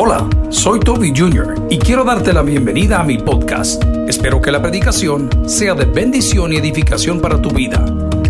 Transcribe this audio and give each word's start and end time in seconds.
Hola, 0.00 0.30
soy 0.50 0.78
Toby 0.78 1.12
Jr. 1.12 1.66
y 1.70 1.76
quiero 1.76 2.04
darte 2.04 2.32
la 2.32 2.42
bienvenida 2.42 3.00
a 3.00 3.02
mi 3.02 3.18
podcast. 3.18 3.82
Espero 4.06 4.40
que 4.40 4.52
la 4.52 4.62
predicación 4.62 5.28
sea 5.48 5.74
de 5.74 5.86
bendición 5.86 6.52
y 6.52 6.56
edificación 6.56 7.20
para 7.20 7.42
tu 7.42 7.50
vida. 7.50 7.84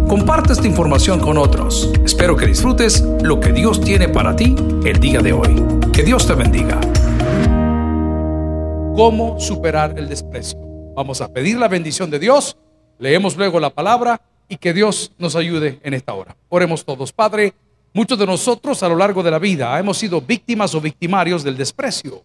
Comparte 0.09 0.55
esta 0.55 0.67
información 0.67 1.21
con 1.21 1.37
otros. 1.37 1.93
Espero 2.03 2.37
que 2.37 2.47
disfrutes 2.47 3.03
lo 3.23 3.39
que 3.39 3.53
Dios 3.53 3.83
tiene 3.83 4.09
para 4.09 4.35
ti 4.35 4.57
el 4.87 4.99
día 4.99 5.21
de 5.21 5.35
hoy. 5.35 5.63
Que 5.93 6.03
Dios 6.03 6.27
te 6.27 6.33
bendiga. 6.33 6.81
¿Cómo 8.97 9.39
superar 9.39 9.93
el 9.99 10.09
desprecio? 10.09 10.59
Vamos 10.95 11.21
a 11.21 11.31
pedir 11.31 11.59
la 11.59 11.69
bendición 11.69 12.09
de 12.11 12.19
Dios, 12.19 12.57
leemos 12.99 13.37
luego 13.37 13.61
la 13.61 13.69
palabra 13.69 14.23
y 14.49 14.57
que 14.57 14.73
Dios 14.73 15.13
nos 15.19 15.37
ayude 15.37 15.81
en 15.83 15.93
esta 15.93 16.15
hora. 16.15 16.35
Oremos 16.49 16.87
todos, 16.87 17.13
Padre. 17.13 17.53
Muchos 17.99 18.17
de 18.17 18.27
nosotros 18.27 18.81
a 18.85 18.89
lo 18.89 18.95
largo 18.95 19.25
de 19.25 19.31
la 19.33 19.41
vida 19.41 19.77
hemos 19.77 19.99
sido 19.99 20.21
víctimas 20.21 20.73
o 20.73 20.81
victimarios 20.81 21.43
del 21.43 21.57
desprecio. 21.57 22.23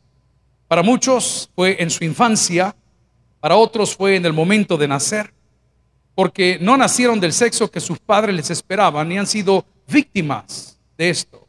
Para 0.68 0.84
muchos 0.84 1.50
fue 1.56 1.82
en 1.82 1.90
su 1.90 2.04
infancia, 2.04 2.76
para 3.40 3.56
otros 3.56 3.96
fue 3.96 4.16
en 4.16 4.24
el 4.28 4.34
momento 4.34 4.78
de 4.78 4.88
nacer, 4.88 5.34
porque 6.14 6.60
no 6.62 6.78
nacieron 6.78 7.20
del 7.20 7.34
sexo 7.34 7.72
que 7.72 7.80
sus 7.80 7.98
padres 7.98 8.36
les 8.36 8.52
esperaban 8.52 9.12
y 9.12 9.18
han 9.18 9.26
sido 9.26 9.66
víctimas 9.88 10.78
de 10.96 11.10
esto. 11.10 11.48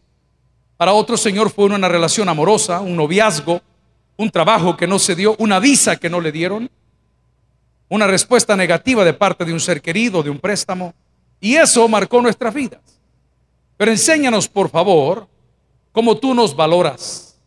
Para 0.79 0.95
otros, 0.95 1.21
Señor, 1.21 1.51
fue 1.51 1.67
una 1.67 1.87
relación 1.87 2.27
amorosa, 2.27 2.81
un 2.81 2.97
noviazgo, 2.97 3.61
un 4.17 4.31
trabajo 4.31 4.75
que 4.75 4.87
no 4.87 4.99
se 4.99 5.15
dio, 5.15 5.37
una 5.39 5.61
visa 5.61 5.97
que 5.97 6.09
no 6.09 6.23
le 6.23 6.33
dieron, 6.33 6.71
una 7.91 8.07
respuesta 8.07 8.57
negativa 8.57 9.05
de 9.05 9.13
parte 9.13 9.45
de 9.45 9.53
un 9.53 9.61
ser 9.61 9.83
querido, 9.83 10.23
de 10.23 10.31
un 10.31 10.39
préstamo, 10.39 10.95
y 11.43 11.57
eso 11.57 11.87
marcó 11.89 12.23
nuestras 12.23 12.55
vidas. 12.55 12.94
Pero 13.85 13.93
enséñanos, 13.93 14.49
por 14.49 14.71
favor, 14.71 15.29
cómo 15.93 16.17
tú 16.17 16.33
nos 16.33 16.57
valoras. 16.57 17.39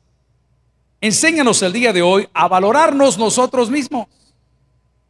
Enséñanos 1.02 1.64
el 1.64 1.74
día 1.74 1.92
de 1.92 2.04
hoy 2.04 2.30
a 2.32 2.48
valorarnos 2.48 3.18
nosotros 3.18 3.72
mismos 3.72 4.06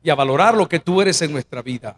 y 0.01 0.09
a 0.09 0.15
valorar 0.15 0.55
lo 0.55 0.69
que 0.69 0.79
tú 0.79 1.01
eres 1.01 1.21
en 1.21 1.33
nuestra 1.33 1.61
vida. 1.61 1.97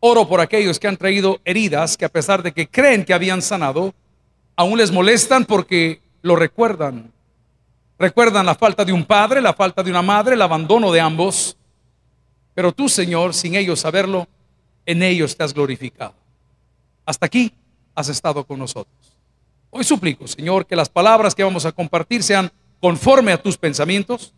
Oro 0.00 0.26
por 0.26 0.40
aquellos 0.40 0.78
que 0.78 0.88
han 0.88 0.96
traído 0.96 1.42
heridas 1.44 1.94
que 1.98 2.06
a 2.06 2.08
pesar 2.08 2.42
de 2.42 2.52
que 2.52 2.66
creen 2.66 3.04
que 3.04 3.12
habían 3.12 3.42
sanado, 3.42 3.92
aún 4.56 4.78
les 4.78 4.90
molestan 4.90 5.44
porque 5.44 6.00
lo 6.22 6.34
recuerdan. 6.34 7.12
Recuerdan 7.98 8.46
la 8.46 8.54
falta 8.54 8.82
de 8.82 8.94
un 8.94 9.04
padre, 9.04 9.42
la 9.42 9.52
falta 9.52 9.82
de 9.82 9.90
una 9.90 10.00
madre, 10.00 10.36
el 10.36 10.40
abandono 10.40 10.90
de 10.90 11.02
ambos. 11.02 11.54
Pero 12.54 12.72
tú, 12.72 12.88
Señor, 12.88 13.34
sin 13.34 13.56
ellos 13.56 13.80
saberlo, 13.80 14.26
en 14.86 15.02
ellos 15.02 15.36
te 15.36 15.44
has 15.44 15.52
glorificado. 15.52 16.14
Hasta 17.04 17.26
aquí 17.26 17.52
has 17.98 18.08
estado 18.08 18.44
con 18.44 18.60
nosotros. 18.60 18.94
Hoy 19.70 19.82
suplico, 19.82 20.28
Señor, 20.28 20.66
que 20.66 20.76
las 20.76 20.88
palabras 20.88 21.34
que 21.34 21.42
vamos 21.42 21.66
a 21.66 21.72
compartir 21.72 22.22
sean 22.22 22.50
conforme 22.80 23.32
a 23.32 23.42
tus 23.42 23.58
pensamientos. 23.58 24.32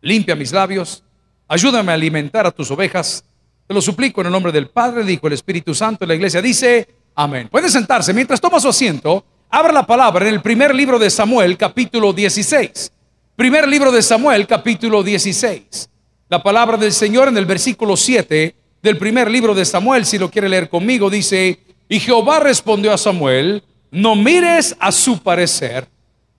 Limpia 0.00 0.34
mis 0.34 0.52
labios. 0.52 1.04
Ayúdame 1.46 1.92
a 1.92 1.96
alimentar 1.96 2.46
a 2.46 2.50
tus 2.50 2.70
ovejas. 2.70 3.22
Te 3.66 3.74
lo 3.74 3.82
suplico 3.82 4.22
en 4.22 4.28
el 4.28 4.32
nombre 4.32 4.52
del 4.52 4.70
Padre, 4.70 5.00
del 5.00 5.10
Hijo, 5.10 5.26
el 5.26 5.34
Espíritu 5.34 5.74
Santo. 5.74 6.06
La 6.06 6.14
iglesia 6.14 6.40
dice, 6.40 6.88
amén. 7.14 7.48
Puede 7.50 7.68
sentarse. 7.68 8.14
Mientras 8.14 8.40
toma 8.40 8.58
su 8.58 8.68
asiento, 8.68 9.22
abra 9.50 9.72
la 9.72 9.86
palabra 9.86 10.26
en 10.26 10.32
el 10.32 10.40
primer 10.40 10.74
libro 10.74 10.98
de 10.98 11.10
Samuel, 11.10 11.58
capítulo 11.58 12.14
16. 12.14 12.90
Primer 13.36 13.68
libro 13.68 13.92
de 13.92 14.00
Samuel, 14.00 14.46
capítulo 14.46 15.02
16. 15.02 15.90
La 16.30 16.42
palabra 16.42 16.78
del 16.78 16.92
Señor 16.92 17.28
en 17.28 17.36
el 17.36 17.44
versículo 17.44 17.98
7 17.98 18.56
del 18.82 18.96
primer 18.96 19.30
libro 19.30 19.54
de 19.54 19.66
Samuel, 19.66 20.06
si 20.06 20.18
lo 20.18 20.30
quiere 20.30 20.48
leer 20.48 20.70
conmigo, 20.70 21.10
dice, 21.10 21.60
y 21.88 22.00
Jehová 22.00 22.40
respondió 22.40 22.92
a 22.92 22.98
Samuel, 22.98 23.62
no 23.90 24.16
mires 24.16 24.76
a 24.80 24.90
su 24.90 25.18
parecer, 25.22 25.88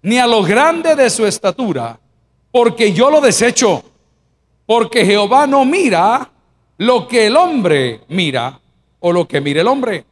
ni 0.01 0.17
a 0.17 0.27
lo 0.27 0.43
grande 0.43 0.95
de 0.95 1.09
su 1.09 1.25
estatura, 1.25 1.99
porque 2.51 2.93
yo 2.93 3.09
lo 3.09 3.21
desecho, 3.21 3.83
porque 4.65 5.05
Jehová 5.05 5.47
no 5.47 5.65
mira 5.65 6.31
lo 6.77 7.07
que 7.07 7.27
el 7.27 7.37
hombre 7.37 8.01
mira 8.07 8.59
o 8.99 9.11
lo 9.11 9.27
que 9.27 9.41
mira 9.41 9.61
el 9.61 9.67
hombre, 9.67 10.05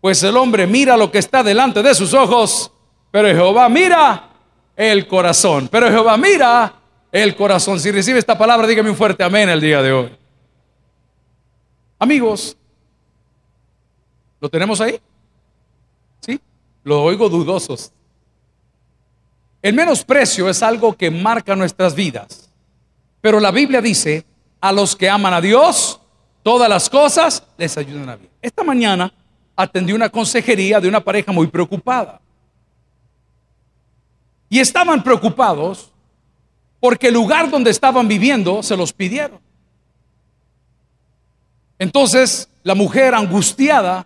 pues 0.00 0.22
el 0.22 0.36
hombre 0.36 0.66
mira 0.66 0.96
lo 0.96 1.10
que 1.10 1.18
está 1.18 1.42
delante 1.42 1.82
de 1.82 1.94
sus 1.94 2.12
ojos, 2.12 2.72
pero 3.10 3.28
Jehová 3.28 3.68
mira 3.68 4.30
el 4.76 5.06
corazón, 5.06 5.68
pero 5.70 5.88
Jehová 5.88 6.16
mira 6.16 6.74
el 7.12 7.36
corazón. 7.36 7.78
Si 7.78 7.90
recibe 7.90 8.18
esta 8.18 8.36
palabra, 8.36 8.66
dígame 8.66 8.90
un 8.90 8.96
fuerte 8.96 9.22
amén 9.22 9.48
el 9.48 9.60
día 9.60 9.82
de 9.82 9.92
hoy. 9.92 10.10
Amigos, 11.98 12.56
¿Lo 14.42 14.50
tenemos 14.50 14.80
ahí? 14.80 15.00
¿Sí? 16.18 16.40
Lo 16.82 17.04
oigo 17.04 17.28
dudosos. 17.28 17.92
El 19.62 19.72
menosprecio 19.72 20.48
es 20.48 20.64
algo 20.64 20.96
que 20.96 21.12
marca 21.12 21.54
nuestras 21.54 21.94
vidas. 21.94 22.50
Pero 23.20 23.38
la 23.38 23.52
Biblia 23.52 23.80
dice, 23.80 24.26
a 24.60 24.72
los 24.72 24.96
que 24.96 25.08
aman 25.08 25.32
a 25.32 25.40
Dios, 25.40 26.00
todas 26.42 26.68
las 26.68 26.90
cosas 26.90 27.44
les 27.56 27.78
ayudan 27.78 28.08
a 28.08 28.16
bien. 28.16 28.32
Esta 28.42 28.64
mañana 28.64 29.14
atendí 29.54 29.92
una 29.92 30.08
consejería 30.08 30.80
de 30.80 30.88
una 30.88 30.98
pareja 30.98 31.30
muy 31.30 31.46
preocupada. 31.46 32.20
Y 34.48 34.58
estaban 34.58 35.04
preocupados 35.04 35.92
porque 36.80 37.06
el 37.06 37.14
lugar 37.14 37.48
donde 37.48 37.70
estaban 37.70 38.08
viviendo 38.08 38.60
se 38.64 38.76
los 38.76 38.92
pidieron. 38.92 39.38
Entonces, 41.78 42.48
la 42.64 42.74
mujer 42.74 43.14
angustiada 43.14 44.04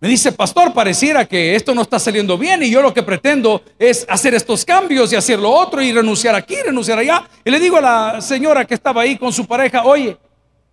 me 0.00 0.08
dice, 0.08 0.30
pastor, 0.30 0.72
pareciera 0.72 1.24
que 1.24 1.56
esto 1.56 1.74
no 1.74 1.82
está 1.82 1.98
saliendo 1.98 2.38
bien 2.38 2.62
y 2.62 2.70
yo 2.70 2.80
lo 2.80 2.94
que 2.94 3.02
pretendo 3.02 3.62
es 3.78 4.06
hacer 4.08 4.32
estos 4.32 4.64
cambios 4.64 5.12
y 5.12 5.16
hacer 5.16 5.40
lo 5.40 5.50
otro 5.50 5.82
y 5.82 5.92
renunciar 5.92 6.36
aquí, 6.36 6.54
renunciar 6.54 6.98
allá. 7.00 7.28
Y 7.44 7.50
le 7.50 7.58
digo 7.58 7.78
a 7.78 7.80
la 7.80 8.20
señora 8.20 8.64
que 8.64 8.74
estaba 8.74 9.02
ahí 9.02 9.18
con 9.18 9.32
su 9.32 9.44
pareja, 9.46 9.84
oye, 9.84 10.16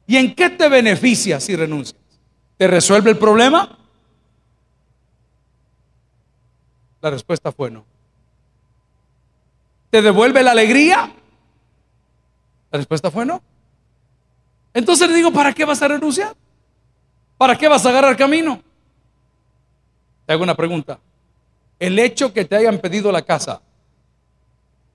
¿y 0.06 0.18
en 0.18 0.36
qué 0.36 0.52
te 0.52 0.70
beneficia 0.70 1.40
si 1.40 1.56
renuncias? 1.56 2.00
¿Te 2.58 2.68
resuelve 2.68 3.10
el 3.10 3.18
problema? 3.18 3.80
La 7.02 7.10
respuesta 7.10 7.52
fue 7.52 7.72
no. 7.72 7.84
¿Te 9.90 10.04
devuelve 10.04 10.44
la 10.44 10.52
alegría? 10.52 11.12
La 12.70 12.78
respuesta 12.78 13.10
fue 13.10 13.26
no. 13.26 13.42
Entonces 14.72 15.10
le 15.10 15.16
digo, 15.16 15.32
¿para 15.32 15.52
qué 15.52 15.66
vas 15.66 15.82
a 15.82 15.88
renunciar? 15.88 16.36
¿Para 17.38 17.58
qué 17.58 17.68
vas 17.68 17.86
a 17.86 17.90
agarrar 17.90 18.16
camino? 18.16 18.62
Te 20.26 20.34
hago 20.34 20.44
una 20.44 20.56
pregunta. 20.56 21.00
El 21.80 22.00
hecho 22.00 22.34
que 22.34 22.46
te 22.46 22.56
hayan 22.56 22.80
pedido 22.80 23.12
la 23.12 23.22
casa 23.22 23.62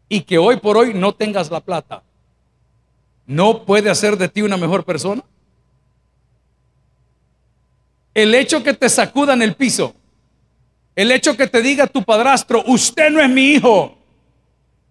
y 0.08 0.22
que 0.22 0.38
hoy 0.38 0.56
por 0.56 0.76
hoy 0.76 0.92
no 0.94 1.14
tengas 1.14 1.50
la 1.50 1.60
plata, 1.60 2.02
¿no 3.26 3.64
puede 3.64 3.90
hacer 3.90 4.16
de 4.16 4.28
ti 4.28 4.42
una 4.42 4.56
mejor 4.56 4.84
persona? 4.84 5.22
El 8.12 8.34
hecho 8.34 8.62
que 8.62 8.74
te 8.74 8.88
sacudan 8.88 9.40
el 9.40 9.54
piso, 9.54 9.94
el 10.96 11.12
hecho 11.12 11.36
que 11.36 11.46
te 11.46 11.62
diga 11.62 11.86
tu 11.86 12.02
padrastro, 12.02 12.64
usted 12.66 13.10
no 13.10 13.20
es 13.20 13.30
mi 13.30 13.52
hijo, 13.52 13.96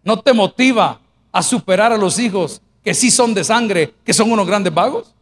no 0.03 0.19
te 0.21 0.31
motiva 0.31 1.01
a 1.31 1.43
superar 1.43 1.91
a 1.91 1.97
los 1.97 2.17
hijos 2.17 2.61
que 2.83 2.93
sí 2.93 3.11
son 3.11 3.33
de 3.33 3.43
sangre, 3.43 3.93
que 4.05 4.13
son 4.13 4.31
unos 4.31 4.47
grandes 4.47 4.73
vagos. 4.73 5.13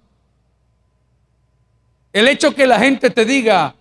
El 2.14 2.28
hecho 2.28 2.54
que 2.54 2.68
la 2.68 2.80
gente 2.80 3.10
te 3.10 3.26
diga, 3.26 3.76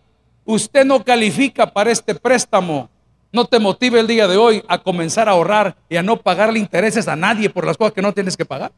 usted 0.46 0.86
no 0.86 1.04
califica 1.04 1.70
para 1.70 1.90
este 1.90 2.14
préstamo, 2.14 2.88
no 3.32 3.44
te 3.44 3.58
motive 3.58 4.00
el 4.00 4.06
día 4.06 4.26
de 4.26 4.38
hoy 4.38 4.62
a 4.68 4.82
comenzar 4.82 5.28
a 5.28 5.32
ahorrar 5.32 5.76
y 5.90 5.96
a 5.96 6.02
no 6.02 6.16
pagarle 6.16 6.58
intereses 6.58 7.06
a 7.08 7.16
nadie 7.16 7.50
por 7.50 7.66
las 7.66 7.76
cosas 7.76 7.92
que 7.92 8.00
no 8.00 8.14
tienes 8.14 8.36
que 8.36 8.46
pagar. 8.46 8.72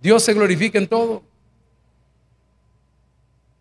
Dios 0.00 0.22
se 0.22 0.32
glorifica 0.32 0.78
en 0.78 0.86
todo. 0.86 1.22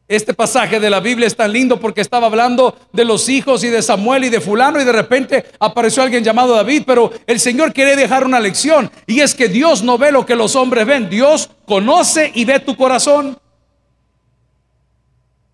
Este 0.08 0.34
pasaje 0.34 0.80
de 0.80 0.90
la 0.90 1.02
Biblia 1.02 1.28
es 1.28 1.36
tan 1.36 1.52
lindo 1.52 1.82
porque 1.82 2.00
estaba 2.00 2.28
hablando 2.28 2.78
de 2.94 3.04
los 3.04 3.28
hijos 3.28 3.66
y 3.66 3.68
de 3.68 3.82
Samuel 3.82 4.24
y 4.24 4.30
de 4.30 4.40
fulano 4.40 4.80
y 4.80 4.86
de 4.86 4.94
repente 4.94 5.44
apareció 5.60 6.02
alguien 6.02 6.24
llamado 6.24 6.56
David, 6.56 6.84
pero 6.88 7.12
el 7.26 7.42
Señor 7.42 7.74
quiere 7.74 7.98
dejar 7.98 8.24
una 8.24 8.40
lección 8.40 8.90
y 9.06 9.20
es 9.20 9.36
que 9.36 9.50
Dios 9.50 9.84
no 9.84 9.98
ve 9.98 10.14
lo 10.14 10.26
que 10.26 10.38
los 10.38 10.56
hombres 10.56 10.86
ven, 10.86 11.10
Dios 11.10 11.50
conoce 11.66 12.32
y 12.34 12.46
ve 12.46 12.62
tu 12.62 12.78
corazón. 12.78 13.38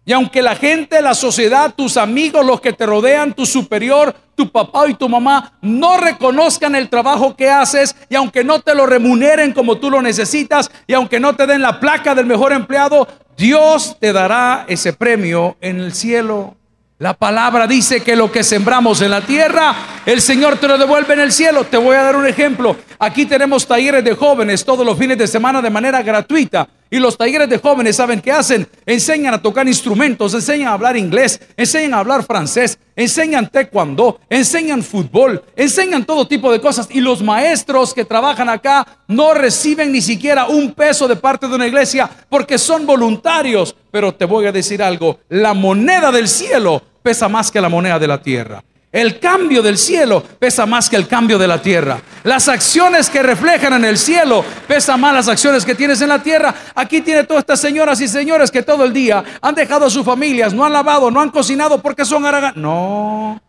Y 0.06 0.12
aunque 0.12 0.42
la 0.42 0.56
gente, 0.56 1.02
la 1.02 1.14
sociedad, 1.14 1.74
tus 1.74 1.96
amigos, 1.96 2.46
los 2.46 2.60
que 2.60 2.74
te 2.74 2.86
rodean, 2.86 3.34
tu 3.34 3.46
superior, 3.46 4.14
tu 4.36 4.52
papá 4.52 4.88
y 4.90 4.96
tu 4.96 5.08
mamá 5.08 5.54
no 5.62 5.98
reconozcan 5.98 6.76
el 6.76 6.90
trabajo 6.90 7.36
que 7.36 7.50
haces 7.50 7.96
y 8.10 8.16
aunque 8.16 8.44
no 8.44 8.60
te 8.60 8.76
lo 8.76 8.86
remuneren 8.86 9.54
como 9.54 9.78
tú 9.78 9.90
lo 9.90 10.02
necesitas 10.02 10.70
y 10.88 10.94
aunque 10.94 11.22
no 11.22 11.36
te 11.36 11.48
den 11.48 11.62
la 11.62 11.80
placa 11.80 12.14
del 12.16 12.26
mejor 12.26 12.52
empleado, 12.52 13.08
Dios 13.38 13.96
te 14.00 14.12
dará 14.12 14.66
ese 14.68 14.92
premio 14.92 15.56
en 15.62 15.80
el 15.80 15.94
cielo. 15.94 16.56
La 17.00 17.14
palabra 17.14 17.66
dice 17.68 18.02
que 18.02 18.16
lo 18.16 18.32
que 18.32 18.44
sembramos 18.44 19.02
en 19.02 19.12
la 19.12 19.22
tierra, 19.22 19.76
el 20.06 20.22
Señor 20.22 20.58
te 20.58 20.68
lo 20.68 20.78
devuelve 20.78 21.14
en 21.14 21.20
el 21.22 21.32
cielo. 21.32 21.66
Te 21.66 21.76
voy 21.76 21.96
a 21.96 22.04
dar 22.04 22.16
un 22.16 22.28
ejemplo. 22.28 22.76
Aquí 23.00 23.26
tenemos 23.26 23.68
talleres 23.68 24.04
de 24.04 24.16
jóvenes 24.16 24.64
todos 24.64 24.86
los 24.86 24.98
fines 24.98 25.18
de 25.18 25.28
semana 25.28 25.62
de 25.62 25.70
manera 25.70 26.02
gratuita. 26.02 26.68
Y 26.94 27.00
los 27.00 27.18
talleres 27.18 27.50
de 27.50 27.58
jóvenes, 27.58 27.96
¿saben 27.96 28.22
qué 28.22 28.32
hacen? 28.32 28.68
Enseñan 28.86 29.34
a 29.34 29.42
tocar 29.42 29.68
instrumentos, 29.68 30.32
enseñan 30.36 30.68
a 30.68 30.74
hablar 30.74 30.96
inglés, 30.96 31.42
enseñan 31.58 31.96
a 31.96 31.98
hablar 31.98 32.24
francés, 32.24 32.78
enseñan 32.96 33.50
taekwondo, 33.50 34.20
enseñan 34.30 34.84
fútbol, 34.84 35.44
enseñan 35.56 36.06
todo 36.06 36.28
tipo 36.28 36.52
de 36.52 36.62
cosas. 36.62 36.88
Y 36.92 37.02
los 37.02 37.24
maestros 37.24 37.96
que 37.96 38.06
trabajan 38.06 38.48
acá 38.48 38.86
no 39.08 39.34
reciben 39.34 39.92
ni 39.92 40.02
siquiera 40.02 40.46
un 40.46 40.76
peso 40.76 41.08
de 41.08 41.16
parte 41.16 41.48
de 41.48 41.56
una 41.56 41.66
iglesia 41.66 42.08
porque 42.30 42.60
son 42.60 42.86
voluntarios. 42.86 43.76
Pero 43.90 44.14
te 44.14 44.26
voy 44.26 44.46
a 44.46 44.52
decir 44.52 44.84
algo, 44.84 45.18
la 45.30 45.56
moneda 45.56 46.12
del 46.12 46.28
cielo 46.28 46.80
pesa 47.02 47.28
más 47.28 47.50
que 47.50 47.60
la 47.60 47.70
moneda 47.70 47.98
de 47.98 48.08
la 48.08 48.22
tierra. 48.22 48.64
El 48.94 49.20
cambio 49.20 49.64
del 49.64 49.80
cielo 49.80 50.22
pesa 50.38 50.68
más 50.68 50.88
que 50.88 50.96
el 50.96 51.08
cambio 51.08 51.40
de 51.40 51.48
la 51.48 51.60
tierra. 51.60 52.00
Las 52.24 52.48
acciones 52.48 53.10
que 53.10 53.24
reflejan 53.24 53.74
en 53.74 53.86
el 53.86 53.98
cielo 53.98 54.46
pesan 54.68 55.02
más 55.02 55.16
las 55.16 55.28
acciones 55.28 55.66
que 55.66 55.74
tienes 55.74 56.00
en 56.02 56.10
la 56.10 56.22
tierra. 56.22 56.54
Aquí 56.76 57.02
tiene 57.02 57.24
todas 57.24 57.42
estas 57.42 57.60
señoras 57.60 58.00
y 58.02 58.08
señores 58.08 58.52
que 58.52 58.62
todo 58.62 58.86
el 58.86 58.94
día 58.94 59.24
han 59.42 59.56
dejado 59.56 59.88
a 59.88 59.90
sus 59.90 60.06
familias, 60.06 60.54
no 60.54 60.64
han 60.64 60.74
lavado, 60.74 61.10
no 61.10 61.20
han 61.20 61.32
cocinado 61.32 61.82
porque 61.82 62.06
son 62.06 62.24
haraganas. 62.24 62.56
No. 62.56 63.42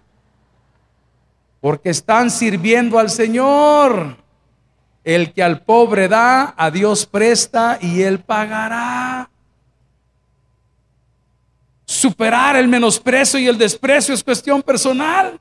Porque 1.61 1.91
están 1.91 2.31
sirviendo 2.31 2.99
al 2.99 3.11
Señor. 3.11 4.17
El 5.05 5.35
que 5.35 5.43
al 5.43 5.61
pobre 5.61 6.09
da, 6.09 6.55
a 6.57 6.71
Dios 6.71 7.05
presta 7.05 7.77
y 7.83 8.01
Él 8.01 8.21
pagará. 8.21 9.29
Superar 12.05 12.55
el 12.57 12.69
menosprecio 12.69 13.41
y 13.41 13.49
el 13.49 13.57
desprecio 13.57 14.13
es 14.13 14.23
cuestión 14.23 14.61
personal. 14.61 15.41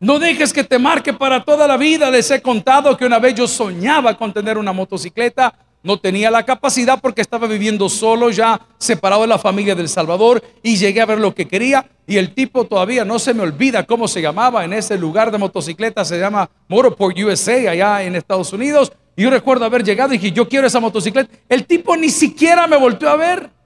No 0.00 0.18
dejes 0.18 0.52
que 0.52 0.64
te 0.64 0.80
marque 0.80 1.12
para 1.12 1.44
toda 1.44 1.68
la 1.68 1.76
vida. 1.76 2.10
Les 2.10 2.28
he 2.32 2.42
contado 2.42 2.96
que 2.96 3.06
una 3.06 3.20
vez 3.20 3.36
yo 3.36 3.46
soñaba 3.46 4.18
con 4.18 4.32
tener 4.32 4.58
una 4.58 4.72
motocicleta. 4.72 5.54
No 5.84 5.96
tenía 5.96 6.28
la 6.28 6.44
capacidad 6.44 7.00
porque 7.00 7.20
estaba 7.20 7.46
viviendo 7.46 7.88
solo, 7.88 8.30
ya 8.30 8.60
separado 8.78 9.22
de 9.22 9.28
la 9.28 9.38
familia 9.38 9.76
del 9.76 9.88
Salvador. 9.88 10.42
Y 10.60 10.74
llegué 10.74 11.00
a 11.00 11.06
ver 11.06 11.20
lo 11.20 11.32
que 11.32 11.46
quería. 11.46 11.88
Y 12.04 12.16
el 12.16 12.34
tipo 12.34 12.64
todavía 12.64 13.04
no 13.04 13.20
se 13.20 13.32
me 13.32 13.44
olvida 13.44 13.86
cómo 13.86 14.08
se 14.08 14.20
llamaba 14.20 14.64
en 14.64 14.72
ese 14.72 14.98
lugar 14.98 15.30
de 15.30 15.38
motocicleta. 15.38 16.04
Se 16.04 16.18
llama 16.18 16.50
Motorport 16.66 17.16
USA, 17.16 17.70
allá 17.70 18.02
en 18.02 18.16
Estados 18.16 18.52
Unidos. 18.52 18.90
Y 19.14 19.22
yo 19.22 19.30
recuerdo 19.30 19.66
haber 19.66 19.84
llegado 19.84 20.12
y 20.12 20.18
dije, 20.18 20.32
yo 20.32 20.48
quiero 20.48 20.66
esa 20.66 20.80
motocicleta. 20.80 21.30
El 21.48 21.64
tipo 21.64 21.96
ni 21.96 22.08
siquiera 22.08 22.66
me 22.66 22.76
volteó 22.76 23.08
a 23.08 23.14
ver. 23.14 23.59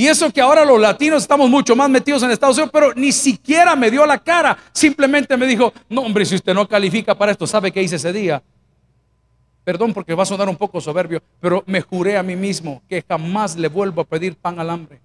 Y 0.00 0.08
eso 0.08 0.32
que 0.32 0.40
ahora 0.40 0.64
los 0.64 0.80
latinos 0.80 1.20
estamos 1.20 1.50
mucho 1.50 1.76
más 1.76 1.90
metidos 1.90 2.22
en 2.22 2.30
Estados 2.30 2.56
Unidos, 2.56 2.70
pero 2.72 2.94
ni 2.94 3.12
siquiera 3.12 3.76
me 3.76 3.90
dio 3.90 4.06
la 4.06 4.16
cara. 4.16 4.56
Simplemente 4.72 5.36
me 5.36 5.46
dijo, 5.46 5.74
no 5.90 6.00
hombre, 6.00 6.24
si 6.24 6.36
usted 6.36 6.54
no 6.54 6.66
califica 6.66 7.14
para 7.14 7.32
esto, 7.32 7.46
¿sabe 7.46 7.70
qué 7.70 7.82
hice 7.82 7.96
ese 7.96 8.10
día? 8.10 8.42
Perdón 9.62 9.92
porque 9.92 10.14
va 10.14 10.22
a 10.22 10.24
sonar 10.26 10.48
un 10.48 10.56
poco 10.56 10.80
soberbio, 10.80 11.22
pero 11.38 11.62
me 11.66 11.82
juré 11.82 12.16
a 12.16 12.22
mí 12.22 12.34
mismo 12.34 12.80
que 12.88 13.04
jamás 13.06 13.58
le 13.58 13.68
vuelvo 13.68 14.00
a 14.00 14.04
pedir 14.04 14.36
pan 14.36 14.58
al 14.58 14.70
hambre. 14.70 15.02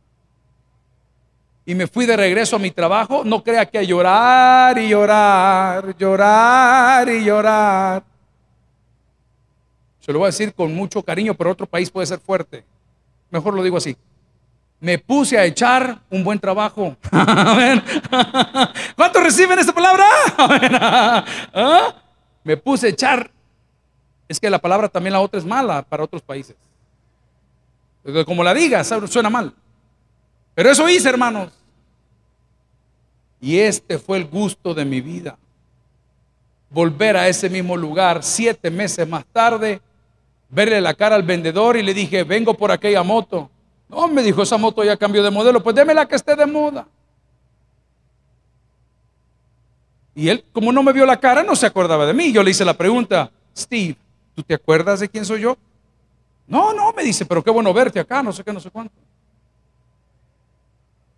Y 1.65 1.75
me 1.75 1.87
fui 1.87 2.05
de 2.05 2.15
regreso 2.15 2.55
a 2.55 2.59
mi 2.59 2.71
trabajo, 2.71 3.23
no 3.25 3.43
crea 3.43 3.65
que 3.65 3.85
llorar 3.85 4.77
y 4.77 4.87
llorar, 4.87 5.93
llorar 5.97 7.09
y 7.09 7.21
llorar. 7.21 8.01
Se 9.99 10.13
lo 10.13 10.19
voy 10.19 10.27
a 10.27 10.29
decir 10.29 10.53
con 10.53 10.73
mucho 10.73 11.03
cariño, 11.03 11.33
pero 11.33 11.51
otro 11.51 11.67
país 11.67 11.91
puede 11.91 12.07
ser 12.07 12.19
fuerte. 12.19 12.63
Mejor 13.29 13.55
lo 13.55 13.61
digo 13.61 13.75
así 13.75 13.97
me 14.85 14.99
puse 14.99 15.35
a 15.35 15.43
echar 15.45 15.99
un 16.11 16.23
buen 16.23 16.39
trabajo. 16.39 16.95
¿Cuántos 18.95 19.23
reciben 19.23 19.57
esta 19.57 19.73
palabra? 19.73 20.05
¿Ah? 21.51 21.95
Me 22.43 22.55
puse 22.55 22.85
a 22.85 22.89
echar. 22.91 23.31
Es 24.27 24.39
que 24.39 24.47
la 24.47 24.59
palabra 24.59 24.87
también 24.87 25.13
la 25.13 25.21
otra 25.21 25.39
es 25.39 25.45
mala 25.45 25.81
para 25.81 26.03
otros 26.03 26.21
países. 26.21 26.55
Como 28.27 28.43
la 28.43 28.53
digas, 28.53 28.93
suena 29.09 29.31
mal. 29.31 29.51
Pero 30.53 30.69
eso 30.69 30.87
hice, 30.87 31.09
hermanos. 31.09 31.51
Y 33.41 33.57
este 33.57 33.97
fue 33.97 34.19
el 34.19 34.25
gusto 34.25 34.75
de 34.75 34.85
mi 34.85 35.01
vida. 35.01 35.35
Volver 36.69 37.17
a 37.17 37.27
ese 37.27 37.49
mismo 37.49 37.75
lugar 37.75 38.21
siete 38.21 38.69
meses 38.69 39.07
más 39.07 39.25
tarde, 39.25 39.81
verle 40.47 40.79
la 40.79 40.93
cara 40.93 41.15
al 41.15 41.23
vendedor 41.23 41.75
y 41.75 41.81
le 41.81 41.95
dije, 41.95 42.23
vengo 42.23 42.53
por 42.53 42.71
aquella 42.71 43.01
moto. 43.01 43.49
No, 43.87 44.07
me 44.07 44.23
dijo, 44.23 44.41
esa 44.41 44.57
moto 44.57 44.83
ya 44.83 44.97
cambió 44.97 45.23
de 45.23 45.31
modelo, 45.31 45.61
pues 45.61 45.75
démela 45.75 46.07
que 46.07 46.15
esté 46.15 46.35
de 46.35 46.45
moda. 46.45 46.87
Y 50.15 50.29
él, 50.29 50.45
como 50.53 50.71
no 50.71 50.81
me 50.81 50.93
vio 50.93 51.05
la 51.05 51.19
cara, 51.19 51.43
no 51.43 51.55
se 51.55 51.65
acordaba 51.65 52.05
de 52.05 52.13
mí. 52.13 52.31
Yo 52.31 52.41
le 52.41 52.51
hice 52.51 52.63
la 52.63 52.73
pregunta, 52.73 53.29
Steve, 53.55 53.97
¿tú 54.33 54.41
te 54.41 54.53
acuerdas 54.53 55.01
de 55.01 55.09
quién 55.09 55.25
soy 55.25 55.41
yo? 55.41 55.57
No, 56.47 56.73
no, 56.73 56.93
me 56.93 57.03
dice, 57.03 57.25
pero 57.25 57.43
qué 57.43 57.51
bueno 57.51 57.73
verte 57.73 57.99
acá, 57.99 58.23
no 58.23 58.31
sé 58.31 58.43
qué, 58.43 58.53
no 58.53 58.59
sé 58.59 58.71
cuánto. 58.71 58.93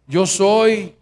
Yo 0.08 0.26
soy. 0.26 0.96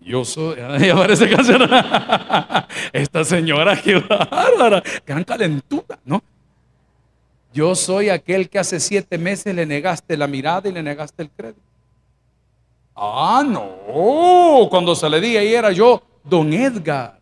Yo 0.00 0.24
soy. 0.24 0.56
Ya 0.80 0.94
parece 0.94 1.28
canción. 1.28 1.62
Esta 2.92 3.24
señora, 3.24 3.80
qué 3.80 3.96
bárbara, 3.96 4.82
gran 5.04 5.24
calentura, 5.24 5.98
¿no? 6.04 6.22
Yo 7.52 7.74
soy 7.74 8.10
aquel 8.10 8.48
que 8.48 8.58
hace 8.58 8.78
siete 8.78 9.18
meses 9.18 9.54
le 9.54 9.66
negaste 9.66 10.16
la 10.16 10.26
mirada 10.26 10.68
y 10.68 10.72
le 10.72 10.82
negaste 10.82 11.22
el 11.22 11.30
crédito. 11.30 11.62
Ah, 12.94 13.44
no. 13.46 14.68
Cuando 14.68 14.94
se 14.94 15.08
le 15.08 15.20
di 15.20 15.36
ahí 15.36 15.54
era 15.54 15.72
yo, 15.72 16.02
don 16.24 16.52
Edgar. 16.52 17.18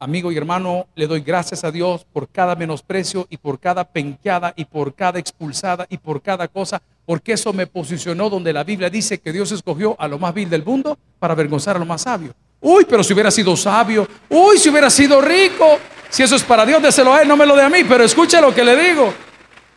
Amigo 0.00 0.30
y 0.30 0.36
hermano, 0.36 0.86
le 0.94 1.08
doy 1.08 1.20
gracias 1.22 1.64
a 1.64 1.72
Dios 1.72 2.06
por 2.12 2.28
cada 2.28 2.54
menosprecio 2.54 3.26
y 3.28 3.36
por 3.36 3.58
cada 3.58 3.82
penqueada 3.82 4.54
y 4.54 4.64
por 4.64 4.94
cada 4.94 5.18
expulsada 5.18 5.88
y 5.90 5.98
por 5.98 6.22
cada 6.22 6.46
cosa, 6.46 6.80
porque 7.04 7.32
eso 7.32 7.52
me 7.52 7.66
posicionó 7.66 8.30
donde 8.30 8.52
la 8.52 8.62
Biblia 8.62 8.90
dice 8.90 9.18
que 9.18 9.32
Dios 9.32 9.50
escogió 9.50 9.96
a 9.98 10.06
lo 10.06 10.20
más 10.20 10.32
vil 10.32 10.48
del 10.48 10.64
mundo 10.64 10.96
para 11.18 11.34
avergonzar 11.34 11.74
a 11.74 11.80
lo 11.80 11.84
más 11.84 12.02
sabio. 12.02 12.32
Uy, 12.60 12.86
pero 12.88 13.02
si 13.02 13.12
hubiera 13.12 13.32
sido 13.32 13.56
sabio, 13.56 14.06
uy, 14.28 14.56
si 14.58 14.68
hubiera 14.68 14.88
sido 14.88 15.20
rico, 15.20 15.80
si 16.10 16.22
eso 16.22 16.36
es 16.36 16.42
para 16.42 16.64
Dios, 16.64 16.82
déselo 16.82 17.14
a 17.14 17.22
Él, 17.22 17.28
no 17.28 17.36
me 17.36 17.46
lo 17.46 17.54
dé 17.54 17.62
a 17.62 17.68
mí, 17.68 17.84
pero 17.88 18.04
escuche 18.04 18.40
lo 18.40 18.54
que 18.54 18.64
le 18.64 18.76
digo. 18.76 19.12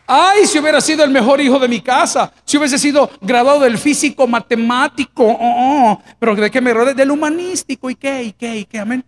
Ay, 0.08 0.46
si 0.46 0.60
hubiera 0.60 0.82
sido 0.82 1.04
el 1.04 1.10
mejor 1.10 1.40
hijo 1.40 1.58
de 1.58 1.68
mi 1.68 1.80
casa, 1.80 2.34
si 2.44 2.58
hubiese 2.58 2.78
sido 2.78 3.10
graduado 3.22 3.62
del 3.62 3.78
físico 3.78 4.28
matemático, 4.28 5.24
oh, 5.26 5.38
oh. 5.40 6.02
pero 6.20 6.36
¿de 6.36 6.52
qué 6.52 6.60
me 6.60 6.74
rodeé? 6.74 6.94
Del 6.94 7.12
humanístico, 7.12 7.90
¿y 7.90 7.96
qué? 7.96 8.24
¿Y 8.24 8.34
qué? 8.34 8.58
¿Y 8.58 8.66
qué? 8.66 8.80
Amén. 8.80 9.06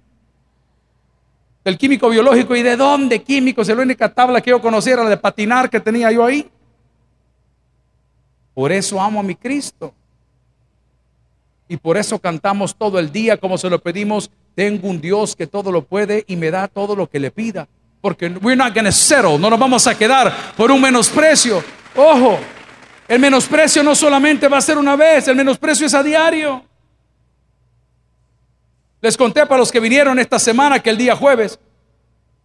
Del 1.63 1.77
químico 1.77 2.09
biológico, 2.09 2.55
¿y 2.55 2.61
de 2.61 2.75
dónde 2.75 3.21
químicos? 3.21 3.67
Es 3.67 3.75
la 3.75 3.83
única 3.83 4.13
tabla 4.13 4.41
que 4.41 4.51
yo 4.51 4.61
conociera, 4.61 5.03
la 5.03 5.09
de 5.09 5.17
patinar 5.17 5.69
que 5.69 5.79
tenía 5.79 6.11
yo 6.11 6.25
ahí. 6.25 6.49
Por 8.53 8.71
eso 8.71 9.01
amo 9.01 9.19
a 9.19 9.23
mi 9.23 9.35
Cristo. 9.35 9.93
Y 11.67 11.77
por 11.77 11.97
eso 11.97 12.19
cantamos 12.19 12.75
todo 12.75 12.99
el 12.99 13.11
día 13.11 13.37
como 13.37 13.57
se 13.57 13.69
lo 13.69 13.81
pedimos 13.81 14.29
tengo 14.55 14.87
un 14.87 15.01
Dios 15.01 15.35
que 15.35 15.47
todo 15.47 15.71
lo 15.71 15.83
puede 15.83 16.23
y 16.27 16.35
me 16.35 16.51
da 16.51 16.67
todo 16.67 16.95
lo 16.95 17.09
que 17.09 17.19
le 17.19 17.31
pida. 17.31 17.67
Porque 18.01 18.27
we're 18.41 18.55
not 18.55 18.75
gonna 18.75 18.91
settle, 18.91 19.37
no 19.37 19.49
nos 19.49 19.59
vamos 19.59 19.87
a 19.87 19.97
quedar 19.97 20.53
por 20.55 20.71
un 20.71 20.81
menosprecio. 20.81 21.63
Ojo, 21.95 22.39
el 23.07 23.19
menosprecio 23.19 23.83
no 23.83 23.95
solamente 23.95 24.47
va 24.47 24.57
a 24.57 24.61
ser 24.61 24.77
una 24.77 24.95
vez, 24.95 25.27
el 25.27 25.35
menosprecio 25.35 25.87
es 25.87 25.93
a 25.93 26.03
diario. 26.03 26.63
Les 29.01 29.17
conté 29.17 29.45
para 29.45 29.59
los 29.59 29.71
que 29.71 29.79
vinieron 29.79 30.17
esta 30.19 30.39
semana 30.39 30.79
que 30.79 30.89
el 30.89 30.97
día 30.97 31.15
jueves 31.15 31.59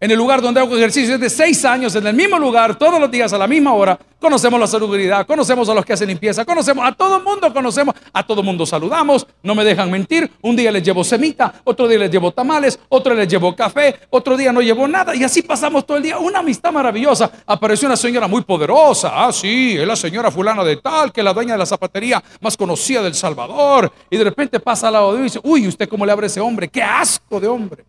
en 0.01 0.11
el 0.11 0.17
lugar 0.17 0.41
donde 0.41 0.61
hago 0.61 0.77
ejercicio 0.77 1.19
de 1.19 1.29
seis 1.29 1.65
años, 1.65 1.95
en 1.97 2.07
el 2.07 2.15
mismo 2.15 2.39
lugar, 2.39 2.77
todos 2.77 3.01
los 3.01 3.11
días 3.11 3.33
a 3.33 3.39
la 3.39 3.47
misma 3.47 3.73
hora. 3.73 3.99
Conocemos 4.21 4.59
la 4.59 4.67
salubridad, 4.67 5.27
conocemos 5.27 5.69
a 5.69 5.75
los 5.75 5.85
que 5.85 5.93
hacen 5.93 6.09
limpieza, 6.09 6.45
conocemos 6.45 6.85
a 6.87 6.93
todo 6.93 7.19
el 7.19 7.23
mundo, 7.23 7.53
conocemos 7.53 7.95
a 8.13 8.27
todo 8.27 8.41
el 8.41 8.47
mundo, 8.47 8.67
saludamos, 8.67 9.27
no 9.43 9.55
me 9.55 9.65
dejan 9.65 9.91
mentir. 9.91 10.31
Un 10.43 10.57
día 10.57 10.73
les 10.73 10.83
llevo 10.83 11.05
semita, 11.05 11.55
otro 11.65 11.87
día 11.87 11.99
les 11.99 12.11
llevo 12.11 12.33
tamales, 12.33 12.81
otro 12.89 13.15
les 13.15 13.29
llevo 13.29 13.55
café, 13.55 14.01
otro 14.11 14.37
día 14.37 14.53
no 14.53 14.61
llevo 14.61 14.89
nada 14.89 15.15
y 15.15 15.23
así 15.23 15.43
pasamos 15.43 15.87
todo 15.87 15.97
el 15.97 16.03
día. 16.03 16.19
Una 16.19 16.41
amistad 16.41 16.73
maravillosa. 16.73 17.31
Apareció 17.47 17.87
una 17.87 17.97
señora 17.97 18.27
muy 18.27 18.43
poderosa. 18.43 19.11
Ah, 19.15 19.33
sí, 19.33 19.77
es 19.79 19.87
la 19.87 19.97
señora 19.97 20.31
fulana 20.33 20.65
de 20.65 20.77
tal, 20.79 21.13
que 21.13 21.21
es 21.21 21.25
la 21.25 21.33
dueña 21.33 21.53
de 21.53 21.59
la 21.59 21.67
zapatería 21.67 22.23
más 22.41 22.57
conocida 22.57 23.03
del 23.03 23.15
Salvador. 23.15 23.93
Y 24.11 24.17
de 24.17 24.25
repente 24.25 24.59
pasa 24.59 24.89
al 24.89 24.95
lado 24.95 25.13
de 25.13 25.19
él 25.19 25.23
y 25.23 25.25
dice, 25.25 25.41
uy, 25.45 25.69
¿usted 25.69 25.89
cómo 25.89 26.05
le 26.05 26.11
abre 26.11 26.27
ese 26.27 26.41
hombre? 26.41 26.69
¡Qué 26.69 26.83
asco 26.83 27.39
de 27.39 27.47
hombre! 27.47 27.85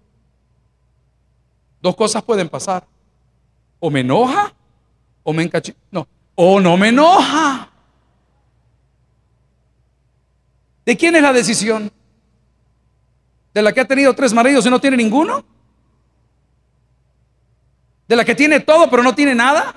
Dos 1.81 1.95
cosas 1.95 2.24
pueden 2.24 2.50
pasar. 2.50 2.86
O 3.79 3.89
me 3.89 4.01
enoja 4.01 4.53
o 5.24 5.33
me 5.33 5.43
encachi. 5.43 5.75
No, 5.91 6.07
o 6.36 6.59
no 6.59 6.75
me 6.75 6.89
enoja. 6.89 7.69
¿De 10.86 10.98
quién 10.98 11.15
es 11.15 11.21
la 11.21 11.31
decisión? 11.31 11.91
¿De 13.53 13.62
la 13.62 13.71
que 13.71 13.81
ha 13.81 13.86
tenido 13.86 14.12
tres 14.15 14.33
maridos 14.33 14.65
y 14.65 14.71
no 14.71 14.81
tiene 14.81 14.98
ninguno? 14.98 15.45
¿De 18.07 18.15
la 18.15 18.25
que 18.25 18.33
tiene 18.33 18.59
todo 18.59 18.89
pero 18.89 19.03
no 19.03 19.13
tiene 19.13 19.36
nada? 19.36 19.75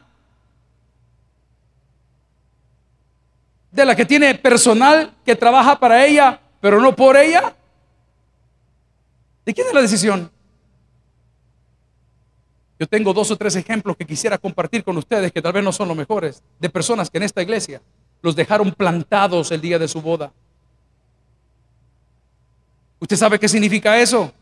¿De 3.71 3.85
la 3.85 3.95
que 3.95 4.07
tiene 4.07 4.35
personal 4.35 5.15
que 5.27 5.37
trabaja 5.37 5.79
para 5.79 6.03
ella 6.07 6.41
pero 6.63 6.81
no 6.81 6.97
por 6.97 7.19
ella? 7.19 7.55
¿De 9.45 9.53
quién 9.53 9.67
es 9.67 9.75
la 9.75 9.83
decisión? 9.83 10.32
Yo 12.79 12.87
tengo 12.87 13.13
dos 13.13 13.31
o 13.31 13.37
tres 13.37 13.55
ejemplos 13.57 13.97
que 13.97 14.05
quisiera 14.05 14.39
compartir 14.39 14.83
con 14.83 14.97
ustedes 14.97 15.31
que 15.31 15.41
tal 15.43 15.53
vez 15.53 15.63
no 15.63 15.73
son 15.73 15.89
los 15.89 15.97
mejores, 15.97 16.43
de 16.59 16.69
personas 16.69 17.11
que 17.11 17.19
en 17.19 17.25
esta 17.25 17.43
iglesia 17.43 17.81
los 18.23 18.35
dejaron 18.35 18.73
plantados 18.73 19.51
el 19.53 19.61
día 19.61 19.79
de 19.79 19.89
su 19.89 20.01
boda. 20.01 20.33
¿Usted 22.99 23.17
sabe 23.17 23.39
qué 23.39 23.49
significa 23.49 23.99
eso? 24.01 24.33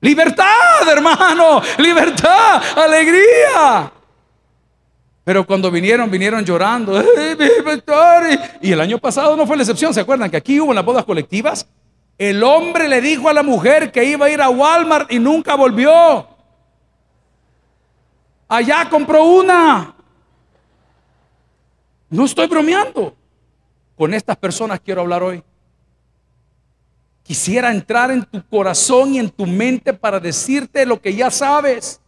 Libertad, 0.00 0.88
hermano, 0.88 1.60
libertad, 1.78 2.62
alegría. 2.76 3.92
Pero 5.24 5.46
cuando 5.46 5.70
vinieron, 5.70 6.10
vinieron 6.10 6.44
llorando. 6.44 7.02
Y 8.60 8.72
el 8.72 8.80
año 8.80 8.98
pasado 8.98 9.34
no 9.36 9.46
fue 9.46 9.56
la 9.56 9.62
excepción. 9.62 9.94
¿Se 9.94 10.00
acuerdan 10.00 10.30
que 10.30 10.36
aquí 10.36 10.60
hubo 10.60 10.70
en 10.70 10.76
las 10.76 10.84
bodas 10.84 11.04
colectivas? 11.04 11.66
El 12.18 12.42
hombre 12.44 12.86
le 12.88 13.00
dijo 13.00 13.28
a 13.28 13.32
la 13.32 13.42
mujer 13.42 13.90
que 13.90 14.04
iba 14.04 14.26
a 14.26 14.30
ir 14.30 14.40
a 14.40 14.50
Walmart 14.50 15.10
y 15.10 15.18
nunca 15.18 15.56
volvió. 15.56 16.28
Allá 18.48 18.88
compró 18.88 19.24
una. 19.24 19.94
No 22.10 22.24
estoy 22.24 22.46
bromeando. 22.46 23.16
Con 23.96 24.12
estas 24.12 24.36
personas 24.36 24.80
quiero 24.80 25.02
hablar 25.02 25.22
hoy. 25.22 25.42
Quisiera 27.22 27.70
entrar 27.70 28.10
en 28.10 28.24
tu 28.24 28.46
corazón 28.48 29.14
y 29.14 29.18
en 29.18 29.30
tu 29.30 29.46
mente 29.46 29.92
para 29.92 30.20
decirte 30.20 30.84
lo 30.84 31.00
que 31.00 31.14
ya 31.14 31.30
sabes. 31.30 32.00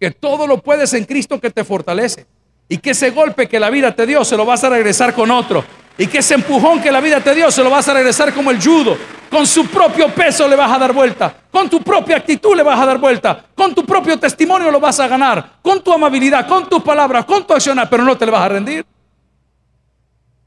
Que 0.00 0.10
todo 0.10 0.46
lo 0.46 0.62
puedes 0.62 0.92
en 0.94 1.04
Cristo 1.04 1.40
que 1.40 1.50
te 1.50 1.62
fortalece. 1.62 2.26
Y 2.68 2.78
que 2.78 2.90
ese 2.90 3.10
golpe 3.10 3.48
que 3.48 3.60
la 3.60 3.70
vida 3.70 3.94
te 3.94 4.06
dio 4.06 4.24
se 4.24 4.36
lo 4.36 4.44
vas 4.44 4.64
a 4.64 4.70
regresar 4.70 5.14
con 5.14 5.30
otro. 5.30 5.64
Y 5.96 6.06
que 6.06 6.18
ese 6.18 6.34
empujón 6.34 6.80
que 6.82 6.90
la 6.90 7.00
vida 7.00 7.20
te 7.20 7.34
dio 7.34 7.50
se 7.50 7.62
lo 7.62 7.70
vas 7.70 7.88
a 7.88 7.94
regresar 7.94 8.34
como 8.34 8.50
el 8.50 8.62
judo. 8.62 8.96
Con 9.30 9.46
su 9.46 9.66
propio 9.66 10.08
peso 10.08 10.46
le 10.48 10.56
vas 10.56 10.70
a 10.70 10.78
dar 10.78 10.92
vuelta. 10.92 11.34
Con 11.50 11.68
tu 11.68 11.80
propia 11.82 12.16
actitud 12.16 12.56
le 12.56 12.62
vas 12.62 12.78
a 12.78 12.86
dar 12.86 12.98
vuelta. 12.98 13.44
Con 13.54 13.74
tu 13.74 13.84
propio 13.84 14.18
testimonio 14.18 14.70
lo 14.70 14.80
vas 14.80 14.98
a 15.00 15.08
ganar. 15.08 15.58
Con 15.62 15.82
tu 15.82 15.92
amabilidad, 15.92 16.46
con 16.46 16.68
tus 16.68 16.82
palabras, 16.82 17.24
con 17.24 17.46
tu 17.46 17.52
accionar. 17.52 17.88
Pero 17.88 18.04
no 18.04 18.16
te 18.16 18.26
le 18.26 18.32
vas 18.32 18.42
a 18.42 18.48
rendir. 18.48 18.84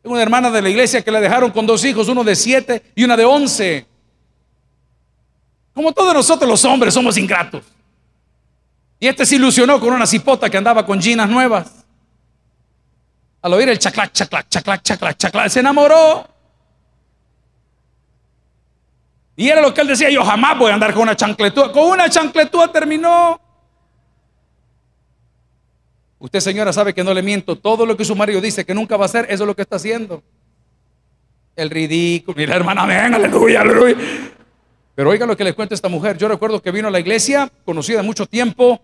Tengo 0.01 0.13
una 0.13 0.23
hermana 0.23 0.49
de 0.49 0.61
la 0.61 0.69
iglesia 0.69 1.01
que 1.01 1.11
la 1.11 1.19
dejaron 1.19 1.51
con 1.51 1.65
dos 1.65 1.83
hijos, 1.83 2.07
uno 2.07 2.23
de 2.23 2.35
siete 2.35 2.91
y 2.95 3.03
una 3.03 3.17
de 3.17 3.25
once. 3.25 3.85
Como 5.73 5.91
todos 5.91 6.13
nosotros 6.13 6.49
los 6.49 6.63
hombres 6.65 6.93
somos 6.93 7.17
ingratos. 7.17 7.63
Y 8.99 9.07
este 9.07 9.25
se 9.25 9.35
ilusionó 9.35 9.79
con 9.79 9.93
una 9.93 10.07
cipota 10.07 10.49
que 10.49 10.57
andaba 10.57 10.85
con 10.85 11.01
ginas 11.01 11.29
nuevas. 11.29 11.85
Al 13.47 13.53
oír 13.53 13.69
el 13.69 13.79
chaclac, 13.79 14.11
chaclac, 14.11 14.49
chaclac, 14.49 14.81
chaclac, 14.83 15.15
chaclac, 15.15 15.47
se 15.47 15.61
enamoró. 15.61 16.27
Y 19.37 19.47
era 19.47 19.61
lo 19.61 19.73
que 19.73 19.79
él 19.79 19.87
decía, 19.87 20.09
yo 20.09 20.21
jamás 20.25 20.59
voy 20.59 20.69
a 20.69 20.73
andar 20.73 20.93
con 20.93 21.03
una 21.03 21.15
chancletúa. 21.15 21.71
Con 21.71 21.91
una 21.91 22.09
chancletúa 22.09 22.69
terminó. 22.73 23.39
Usted, 26.19 26.41
señora, 26.41 26.73
sabe 26.73 26.93
que 26.93 27.05
no 27.05 27.13
le 27.13 27.21
miento. 27.21 27.57
Todo 27.57 27.85
lo 27.85 27.95
que 27.95 28.03
su 28.03 28.17
marido 28.17 28.41
dice 28.41 28.65
que 28.65 28.73
nunca 28.73 28.97
va 28.97 29.03
a 29.03 29.05
hacer, 29.05 29.23
eso 29.29 29.45
es 29.45 29.47
lo 29.47 29.55
que 29.55 29.61
está 29.61 29.77
haciendo. 29.77 30.21
El 31.55 31.69
ridículo. 31.69 32.35
Mira, 32.35 32.53
hermana, 32.53 32.85
venga, 32.85 33.15
aleluya, 33.15 33.61
aleluya. 33.61 33.95
Pero 34.93 35.09
oiga 35.09 35.25
lo 35.25 35.37
que 35.37 35.45
le 35.45 35.53
cuento 35.53 35.73
a 35.73 35.77
esta 35.77 35.87
mujer. 35.87 36.17
Yo 36.17 36.27
recuerdo 36.27 36.61
que 36.61 36.71
vino 36.71 36.89
a 36.89 36.91
la 36.91 36.99
iglesia, 36.99 37.49
conocida 37.63 38.03
mucho 38.03 38.25
tiempo, 38.25 38.81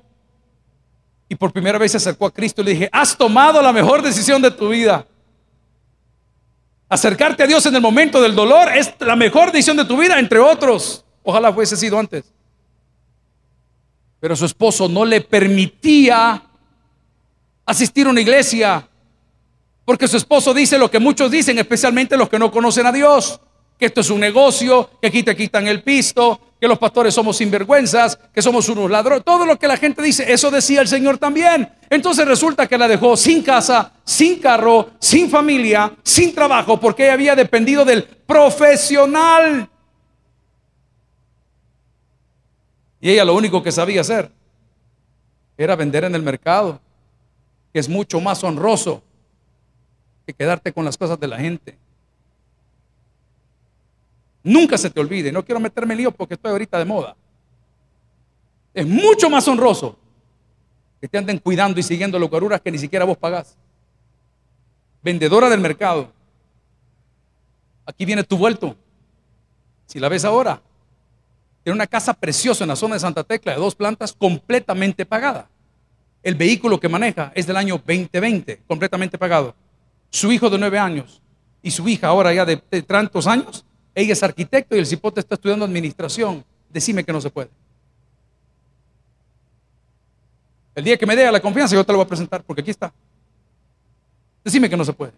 y 1.30 1.36
por 1.36 1.52
primera 1.52 1.78
vez 1.78 1.92
se 1.92 1.98
acercó 1.98 2.26
a 2.26 2.32
Cristo 2.32 2.62
y 2.62 2.66
le 2.66 2.72
dije, 2.72 2.90
has 2.92 3.18
tomado 3.18 3.62
la 3.62 3.72
mejor 3.72 4.02
decisión 4.02 4.42
de 4.42 4.52
tu 4.52 4.70
vida. 4.70 5.08
Acercarte 6.90 7.44
a 7.44 7.48
Dios 7.48 7.66
en 7.66 7.76
el 7.76 7.82
momento 7.82 8.22
del 8.22 8.36
dolor 8.36 8.70
es 8.76 8.94
la 9.00 9.16
mejor 9.16 9.52
decisión 9.52 9.78
de 9.78 9.86
tu 9.86 9.98
vida, 9.98 10.20
entre 10.20 10.40
otros. 10.40 11.04
Ojalá 11.24 11.52
fuese 11.52 11.76
sido 11.76 11.98
antes. 11.98 12.26
Pero 14.20 14.36
su 14.36 14.46
esposo 14.46 14.88
no 14.88 15.04
le 15.04 15.22
permitía 15.22 16.44
asistir 17.66 18.08
a 18.08 18.12
una 18.12 18.22
iglesia. 18.22 18.88
Porque 19.86 20.08
su 20.08 20.18
esposo 20.18 20.54
dice 20.54 20.78
lo 20.78 20.92
que 20.92 21.00
muchos 21.00 21.32
dicen, 21.32 21.58
especialmente 21.58 22.16
los 22.16 22.30
que 22.30 22.40
no 22.40 22.52
conocen 22.52 22.86
a 22.86 22.92
Dios. 22.92 23.40
Que 23.78 23.88
esto 23.88 24.02
es 24.02 24.10
un 24.10 24.20
negocio, 24.20 24.90
que 25.02 25.08
aquí 25.08 25.24
te 25.24 25.36
quitan 25.36 25.68
el 25.68 25.84
pisto, 25.84 26.40
que 26.60 26.68
los 26.68 26.78
pastores 26.78 27.14
somos 27.14 27.38
sinvergüenzas, 27.38 28.18
que 28.34 28.42
somos 28.42 28.70
unos 28.70 28.90
ladrones. 28.90 29.26
Todo 29.26 29.46
lo 29.46 29.60
que 29.60 29.68
la 29.68 29.78
gente 29.78 30.02
dice, 30.02 30.32
eso 30.32 30.50
decía 30.50 30.82
el 30.82 30.88
Señor 30.88 31.18
también. 31.18 31.70
Entonces 31.90 32.26
resulta 32.28 32.68
que 32.68 32.78
la 32.78 32.88
dejó 32.88 33.18
sin 33.18 33.44
casa, 33.44 33.92
sin 34.06 34.40
carro, 34.40 34.92
sin 35.00 35.30
familia, 35.30 35.94
sin 36.04 36.34
trabajo, 36.34 36.80
porque 36.80 37.04
ella 37.04 37.14
había 37.14 37.36
dependido 37.36 37.84
del 37.84 38.04
profesional. 38.04 39.70
Y 43.02 43.10
ella 43.10 43.26
lo 43.26 43.36
único 43.36 43.62
que 43.62 43.72
sabía 43.72 44.02
hacer 44.02 44.32
era 45.58 45.76
vender 45.76 46.06
en 46.06 46.16
el 46.16 46.22
mercado 46.22 46.80
que 47.74 47.80
es 47.80 47.90
mucho 47.90 48.22
más 48.22 48.44
honroso 48.44 49.04
que 50.26 50.34
quedarte 50.34 50.72
con 50.72 50.86
las 50.86 50.98
cosas 50.98 51.20
de 51.20 51.28
la 51.28 51.40
gente. 51.40 51.78
Nunca 54.44 54.78
se 54.78 54.90
te 54.90 55.00
olvide, 55.00 55.32
no 55.32 55.44
quiero 55.44 55.60
meterme 55.60 55.94
en 55.94 56.00
lío 56.00 56.12
porque 56.12 56.34
estoy 56.34 56.52
ahorita 56.52 56.78
de 56.78 56.86
moda. 56.86 57.16
Es 58.74 58.86
mucho 58.86 59.30
más 59.30 59.48
honroso 59.48 59.98
que 61.00 61.08
te 61.08 61.18
anden 61.18 61.40
cuidando 61.40 61.80
y 61.80 61.84
siguiendo 61.84 62.20
locuras 62.20 62.62
que 62.62 62.72
ni 62.72 62.78
siquiera 62.78 63.06
vos 63.06 63.18
pagás. 63.18 63.58
Vendedora 65.02 65.50
del 65.50 65.60
mercado. 65.60 66.12
Aquí 67.86 68.06
viene 68.06 68.24
tu 68.24 68.38
vuelto. 68.38 68.76
Si 69.86 70.00
la 70.00 70.10
ves 70.10 70.26
ahora, 70.26 70.62
tiene 71.64 71.76
una 71.76 71.88
casa 71.88 72.14
preciosa 72.14 72.64
en 72.64 72.70
la 72.70 72.76
zona 72.76 72.96
de 72.96 73.00
Santa 73.00 73.24
Tecla 73.24 73.54
de 73.54 73.60
dos 73.60 73.76
plantas 73.76 74.14
completamente 74.14 75.06
pagada. 75.06 75.50
El 76.22 76.36
vehículo 76.36 76.80
que 76.80 76.90
maneja 76.90 77.32
es 77.36 77.48
del 77.48 77.58
año 77.58 77.76
2020, 77.86 78.62
completamente 78.68 79.18
pagado. 79.18 79.56
Su 80.10 80.32
hijo 80.32 80.50
de 80.50 80.58
nueve 80.58 80.80
años 80.80 81.22
y 81.62 81.72
su 81.72 81.88
hija 81.88 82.08
ahora 82.08 82.34
ya 82.34 82.46
de, 82.46 82.58
tantos 82.82 83.28
años, 83.28 83.66
ella 83.96 84.14
es 84.14 84.24
arquitecto 84.24 84.76
y 84.76 84.80
el 84.80 84.86
cipote 84.86 85.20
está 85.20 85.36
estudiando 85.36 85.66
administración. 85.66 86.44
Decime 86.70 87.04
que 87.04 87.14
no 87.14 87.22
se 87.22 87.30
puede. 87.30 87.50
El 90.76 90.84
día 90.84 90.98
que 90.98 91.06
me 91.06 91.16
dé 91.16 91.32
la 91.32 91.40
confianza 91.40 91.76
yo 91.76 91.86
te 91.86 91.92
lo 91.92 92.00
voy 92.00 92.06
a 92.06 92.08
presentar 92.08 92.44
porque 92.44 92.62
aquí 92.62 92.72
está. 92.72 92.92
Decime 94.44 94.70
que 94.70 94.78
no 94.78 94.84
se 94.84 94.94
puede. 94.94 95.14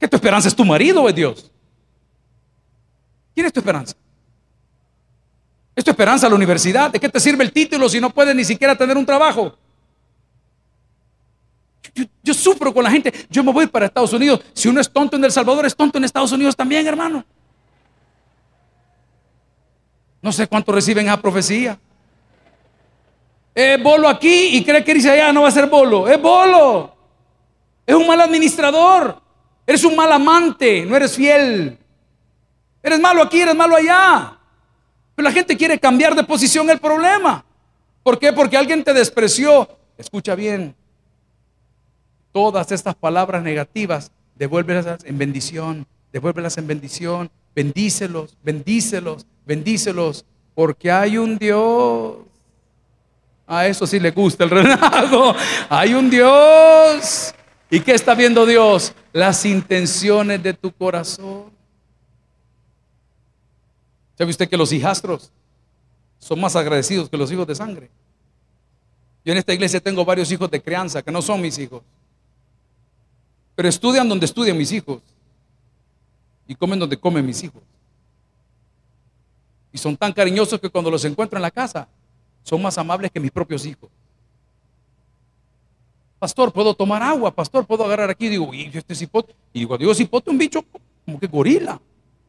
¿Qué 0.00 0.08
tu 0.08 0.16
esperanza 0.16 0.48
es 0.48 0.56
tu 0.56 0.64
marido 0.64 1.02
o 1.02 1.08
es 1.08 1.14
Dios? 1.14 1.50
¿Quién 3.34 3.46
es 3.46 3.52
tu 3.52 3.60
esperanza? 3.60 3.94
¿Es 5.76 5.84
tu 5.84 5.90
esperanza 5.90 6.28
la 6.28 6.34
universidad? 6.34 6.90
¿De 6.90 6.98
qué 6.98 7.08
te 7.08 7.20
sirve 7.20 7.44
el 7.44 7.52
título 7.52 7.88
si 7.88 8.00
no 8.00 8.10
puedes 8.10 8.34
ni 8.34 8.44
siquiera 8.44 8.76
tener 8.76 8.96
un 8.96 9.06
trabajo? 9.06 9.56
Yo, 12.22 12.34
sufro 12.34 12.72
con 12.72 12.84
la 12.84 12.90
gente. 12.90 13.12
Yo 13.30 13.42
me 13.42 13.52
voy 13.52 13.66
para 13.66 13.86
Estados 13.86 14.12
Unidos. 14.12 14.40
Si 14.52 14.68
uno 14.68 14.80
es 14.80 14.90
tonto 14.90 15.16
en 15.16 15.24
El 15.24 15.32
Salvador, 15.32 15.66
es 15.66 15.74
tonto 15.74 15.98
en 15.98 16.04
Estados 16.04 16.32
Unidos 16.32 16.56
también, 16.56 16.86
hermano. 16.86 17.24
No 20.20 20.32
sé 20.32 20.46
cuánto 20.46 20.72
reciben 20.72 21.06
esa 21.06 21.20
profecía. 21.20 21.78
Es 23.54 23.82
bolo 23.82 24.08
aquí 24.08 24.56
y 24.56 24.64
cree 24.64 24.84
que 24.84 24.94
dice 24.94 25.10
allá 25.10 25.32
no 25.32 25.42
va 25.42 25.48
a 25.48 25.52
ser 25.52 25.66
bolo. 25.66 26.08
Es 26.08 26.20
bolo. 26.20 26.94
Es 27.86 27.94
un 27.94 28.06
mal 28.06 28.20
administrador. 28.20 29.20
Eres 29.66 29.84
un 29.84 29.96
mal 29.96 30.12
amante. 30.12 30.84
No 30.84 30.96
eres 30.96 31.16
fiel. 31.16 31.78
Eres 32.82 33.00
malo 33.00 33.22
aquí, 33.22 33.40
eres 33.40 33.54
malo 33.54 33.76
allá. 33.76 34.38
Pero 35.14 35.28
la 35.28 35.32
gente 35.32 35.56
quiere 35.56 35.78
cambiar 35.78 36.14
de 36.14 36.22
posición 36.22 36.70
el 36.70 36.78
problema. 36.78 37.44
¿Por 38.02 38.18
qué? 38.18 38.32
Porque 38.32 38.56
alguien 38.56 38.84
te 38.84 38.94
despreció. 38.94 39.68
Escucha 39.96 40.34
bien. 40.34 40.76
Todas 42.32 42.72
estas 42.72 42.94
palabras 42.94 43.42
negativas, 43.42 44.12
devuélvelas 44.36 45.04
en 45.04 45.18
bendición, 45.18 45.86
devuélvelas 46.12 46.58
en 46.58 46.66
bendición. 46.66 47.30
Bendícelos, 47.54 48.36
bendícelos, 48.42 49.26
bendícelos. 49.44 50.24
Porque 50.54 50.90
hay 50.90 51.18
un 51.18 51.38
Dios. 51.38 52.18
A 53.46 53.66
eso 53.66 53.86
sí 53.86 53.98
le 53.98 54.10
gusta 54.10 54.44
el 54.44 54.50
relajo. 54.50 55.34
Hay 55.70 55.94
un 55.94 56.10
Dios. 56.10 57.34
¿Y 57.70 57.80
qué 57.80 57.92
está 57.92 58.14
viendo 58.14 58.44
Dios? 58.44 58.92
Las 59.12 59.46
intenciones 59.46 60.42
de 60.42 60.52
tu 60.52 60.70
corazón. 60.70 61.44
¿Sabe 64.18 64.30
usted 64.30 64.48
que 64.48 64.56
los 64.56 64.70
hijastros 64.70 65.32
son 66.18 66.40
más 66.40 66.56
agradecidos 66.56 67.08
que 67.08 67.16
los 67.16 67.32
hijos 67.32 67.46
de 67.46 67.54
sangre? 67.54 67.90
Yo 69.24 69.32
en 69.32 69.38
esta 69.38 69.54
iglesia 69.54 69.80
tengo 69.80 70.04
varios 70.04 70.30
hijos 70.30 70.50
de 70.50 70.60
crianza 70.60 71.02
que 71.02 71.10
no 71.10 71.22
son 71.22 71.40
mis 71.40 71.58
hijos. 71.58 71.82
Pero 73.58 73.68
estudian 73.68 74.08
donde 74.08 74.24
estudian 74.24 74.56
mis 74.56 74.70
hijos. 74.70 75.02
Y 76.46 76.54
comen 76.54 76.78
donde 76.78 76.96
comen 76.96 77.26
mis 77.26 77.42
hijos. 77.42 77.60
Y 79.72 79.78
son 79.78 79.96
tan 79.96 80.12
cariñosos 80.12 80.60
que 80.60 80.70
cuando 80.70 80.92
los 80.92 81.04
encuentro 81.04 81.38
en 81.38 81.42
la 81.42 81.50
casa, 81.50 81.88
son 82.44 82.62
más 82.62 82.78
amables 82.78 83.10
que 83.10 83.18
mis 83.18 83.32
propios 83.32 83.66
hijos. 83.66 83.90
Pastor, 86.20 86.52
¿puedo 86.52 86.72
tomar 86.72 87.02
agua? 87.02 87.34
Pastor, 87.34 87.66
¿puedo 87.66 87.84
agarrar 87.84 88.10
aquí? 88.10 88.28
Digo, 88.28 88.54
y 88.54 88.70
este 88.72 88.94
cipote. 88.94 89.34
Y 89.52 89.66
cuando 89.66 89.82
digo 89.82 89.92
cipote, 89.92 90.30
un 90.30 90.38
bicho 90.38 90.64
como 91.04 91.18
que 91.18 91.26
gorila. 91.26 91.80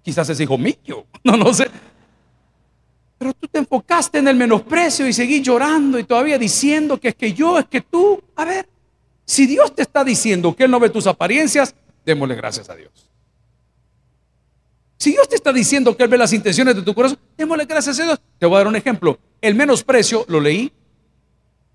Quizás 0.02 0.28
es 0.30 0.40
hijo 0.40 0.58
mío, 0.58 1.06
no, 1.24 1.38
no 1.38 1.54
sé. 1.54 1.70
Pero 3.20 3.36
tú 3.36 3.48
te 3.48 3.60
enfocaste 3.60 4.18
en 4.18 4.30
el 4.30 4.36
menosprecio 4.36 5.08
y 5.08 5.14
seguís 5.14 5.44
llorando 5.44 6.00
y 6.00 6.06
todavía 6.06 6.40
diciendo 6.40 7.00
que 7.00 7.10
es 7.10 7.16
que 7.16 7.34
yo, 7.34 7.60
es 7.60 7.68
que 7.68 7.82
tú. 7.82 8.20
A 8.36 8.46
ver, 8.46 8.68
si 9.30 9.46
Dios 9.46 9.76
te 9.76 9.84
está 9.84 10.04
diciendo 10.04 10.56
que 10.56 10.64
Él 10.64 10.72
no 10.72 10.80
ve 10.80 10.90
tus 10.90 11.06
apariencias, 11.06 11.76
démosle 12.04 12.34
gracias 12.34 12.68
a 12.68 12.76
Dios. 12.76 12.92
Si 14.98 15.12
Dios 15.12 15.30
te 15.30 15.36
está 15.36 15.54
diciendo 15.54 15.96
que 15.96 16.02
Él 16.02 16.10
ve 16.10 16.18
las 16.18 16.34
intenciones 16.34 16.76
de 16.76 16.82
tu 16.82 16.96
corazón, 16.96 17.20
démosle 17.38 17.66
gracias 17.66 18.00
a 18.00 18.04
Dios. 18.06 18.20
Te 18.40 18.48
voy 18.48 18.56
a 18.56 18.58
dar 18.58 18.68
un 18.68 18.76
ejemplo. 18.76 19.20
El 19.40 19.54
menosprecio, 19.54 20.26
lo 20.30 20.40
leí, 20.40 20.74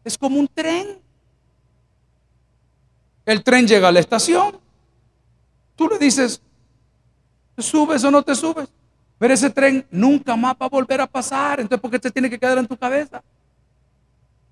es 0.03 0.19
como 0.19 0.41
un 0.41 0.49
tren. 0.49 0.99
El 3.25 3.45
tren 3.45 3.69
llega 3.69 3.87
a 3.87 3.93
la 3.93 4.01
estación. 4.01 4.59
Tú 5.77 5.89
le 5.89 5.97
dices, 5.97 6.43
¿te 7.55 7.63
subes 7.63 8.03
o 8.03 8.11
no 8.11 8.25
te 8.25 8.35
subes? 8.35 8.69
Pero 9.17 9.33
ese 9.33 9.49
tren 9.49 9.87
nunca 9.93 10.35
más 10.35 10.57
va 10.61 10.67
a 10.67 10.71
volver 10.71 11.01
a 11.01 11.07
pasar. 11.07 11.61
Entonces, 11.61 11.81
¿por 11.81 11.93
qué 11.93 12.01
te 12.01 12.11
tiene 12.11 12.29
que 12.29 12.39
quedar 12.41 12.59
en 12.59 12.67
tu 12.67 12.77
cabeza? 12.77 13.23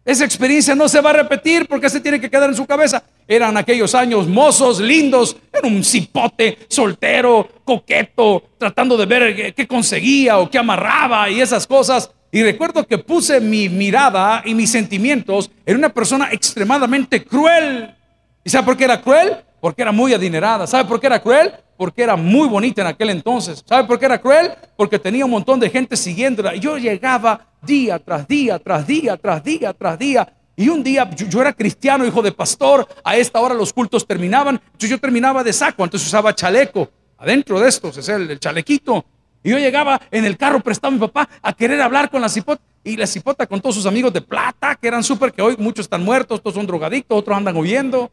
Esa 0.04 0.24
experiencia 0.24 0.74
no 0.74 0.88
se 0.88 1.00
va 1.00 1.10
a 1.10 1.14
repetir 1.14 1.68
porque 1.68 1.88
se 1.88 2.00
tiene 2.00 2.20
que 2.20 2.28
quedar 2.28 2.50
en 2.50 2.56
su 2.56 2.66
cabeza. 2.66 3.02
Eran 3.28 3.56
aquellos 3.56 3.94
años 3.94 4.26
mozos, 4.26 4.80
lindos, 4.80 5.36
era 5.52 5.68
un 5.68 5.84
cipote, 5.84 6.58
soltero, 6.68 7.48
coqueto, 7.64 8.42
tratando 8.58 8.96
de 8.96 9.06
ver 9.06 9.54
qué 9.54 9.66
conseguía 9.68 10.38
o 10.38 10.50
qué 10.50 10.58
amarraba 10.58 11.30
y 11.30 11.40
esas 11.40 11.66
cosas. 11.66 12.10
Y 12.32 12.42
recuerdo 12.42 12.86
que 12.86 12.98
puse 12.98 13.40
mi 13.40 13.68
mirada 13.68 14.42
y 14.44 14.54
mis 14.54 14.72
sentimientos 14.72 15.50
en 15.64 15.76
una 15.76 15.90
persona 15.90 16.30
extremadamente 16.32 17.24
cruel. 17.24 17.94
¿Y 18.42 18.50
sabe 18.50 18.64
por 18.64 18.76
qué 18.76 18.84
era 18.84 19.00
cruel? 19.00 19.36
Porque 19.60 19.82
era 19.82 19.92
muy 19.92 20.12
adinerada. 20.12 20.66
¿Sabe 20.66 20.88
por 20.88 20.98
qué 20.98 21.06
era 21.06 21.22
cruel? 21.22 21.52
porque 21.82 22.04
era 22.04 22.14
muy 22.14 22.46
bonita 22.46 22.82
en 22.82 22.86
aquel 22.86 23.10
entonces. 23.10 23.64
¿Sabe 23.66 23.88
por 23.88 23.98
qué 23.98 24.04
era 24.04 24.20
cruel? 24.20 24.52
Porque 24.76 25.00
tenía 25.00 25.24
un 25.24 25.32
montón 25.32 25.58
de 25.58 25.68
gente 25.68 25.96
siguiéndola. 25.96 26.54
Yo 26.54 26.78
llegaba 26.78 27.48
día 27.62 27.98
tras 27.98 28.26
día, 28.26 28.58
tras 28.58 28.86
día, 28.86 29.16
tras 29.16 29.42
día, 29.42 29.72
tras 29.72 29.98
día. 29.98 30.32
Y 30.56 30.68
un 30.68 30.82
día 30.82 31.08
yo, 31.10 31.40
era 31.40 31.52
cristiano, 31.52 32.06
hijo 32.06 32.22
de 32.22 32.32
pastor. 32.32 32.86
A 33.04 33.16
esta 33.16 33.40
hora 33.40 33.54
los 33.54 33.72
cultos 33.72 34.06
terminaban. 34.06 34.60
Entonces 34.64 34.90
yo 34.90 34.98
terminaba 34.98 35.42
de 35.42 35.52
saco. 35.52 35.82
Antes 35.82 36.04
usaba 36.06 36.34
chaleco. 36.34 36.90
Adentro 37.18 37.58
de 37.60 37.68
estos 37.68 37.96
es 37.96 38.08
el, 38.08 38.38
chalequito. 38.38 39.04
Y 39.42 39.50
yo 39.50 39.58
llegaba 39.58 40.00
en 40.10 40.24
el 40.24 40.36
carro 40.36 40.60
prestado 40.60 40.88
a 40.88 40.92
mi 40.92 41.00
papá 41.00 41.28
a 41.40 41.52
querer 41.52 41.80
hablar 41.80 42.10
con 42.10 42.20
la 42.20 42.28
cipota. 42.28 42.62
Y 42.84 42.96
la 42.96 43.06
cipota 43.06 43.46
con 43.46 43.60
todos 43.60 43.76
sus 43.76 43.86
amigos 43.86 44.12
de 44.12 44.20
plata, 44.20 44.74
que 44.74 44.88
eran 44.88 45.04
súper, 45.04 45.32
que 45.32 45.40
hoy 45.40 45.56
muchos 45.56 45.86
están 45.86 46.04
muertos, 46.04 46.42
todos 46.42 46.54
son 46.56 46.66
drogadictos, 46.66 47.16
otros 47.16 47.36
andan 47.36 47.56
huyendo. 47.56 48.10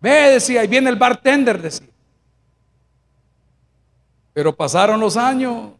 Ve, 0.00 0.30
decía, 0.30 0.64
y 0.64 0.66
viene 0.66 0.90
el 0.90 0.96
bartender, 0.96 1.62
decía. 1.62 1.86
Pero 4.32 4.54
pasaron 4.54 4.98
los 4.98 5.16
años. 5.16 5.70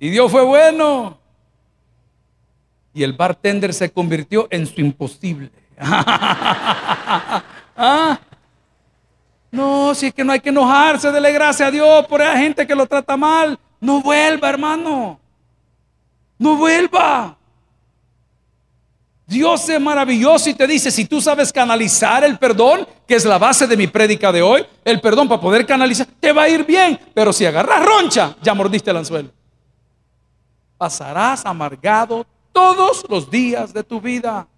Y 0.00 0.08
Dios 0.08 0.32
fue 0.32 0.42
bueno. 0.42 1.18
Y 2.94 3.02
el 3.04 3.12
bartender 3.12 3.74
se 3.74 3.92
convirtió 3.92 4.48
en 4.50 4.66
su 4.66 4.80
imposible. 4.80 5.50
¿Ah? 5.78 7.42
No, 9.52 9.94
si 9.94 10.06
es 10.06 10.14
que 10.14 10.24
no 10.24 10.32
hay 10.32 10.40
que 10.40 10.48
enojarse, 10.48 11.12
dele 11.12 11.32
gracias 11.32 11.68
a 11.68 11.70
Dios 11.70 12.06
por 12.06 12.22
esa 12.22 12.36
gente 12.38 12.66
que 12.66 12.74
lo 12.74 12.86
trata 12.86 13.16
mal. 13.16 13.58
No 13.78 14.00
vuelva, 14.00 14.48
hermano. 14.48 15.20
No 16.38 16.56
vuelva. 16.56 17.36
Dios 19.26 19.68
es 19.68 19.80
maravilloso 19.80 20.50
y 20.50 20.54
te 20.54 20.66
dice, 20.66 20.90
si 20.90 21.04
tú 21.04 21.20
sabes 21.20 21.52
canalizar 21.52 22.24
el 22.24 22.38
perdón, 22.38 22.88
que 23.06 23.14
es 23.14 23.24
la 23.24 23.38
base 23.38 23.66
de 23.66 23.76
mi 23.76 23.86
prédica 23.86 24.32
de 24.32 24.42
hoy, 24.42 24.66
el 24.84 25.00
perdón 25.00 25.28
para 25.28 25.40
poder 25.40 25.66
canalizar, 25.66 26.06
te 26.18 26.32
va 26.32 26.44
a 26.44 26.48
ir 26.48 26.64
bien. 26.64 26.98
Pero 27.14 27.32
si 27.32 27.44
agarras 27.44 27.84
roncha, 27.84 28.34
ya 28.42 28.54
mordiste 28.54 28.90
el 28.90 28.96
anzuelo. 28.96 29.39
Pasarás 30.80 31.44
amargado 31.44 32.26
todos 32.54 33.04
los 33.10 33.30
días 33.30 33.74
de 33.74 33.84
tu 33.84 34.00
vida. 34.00 34.48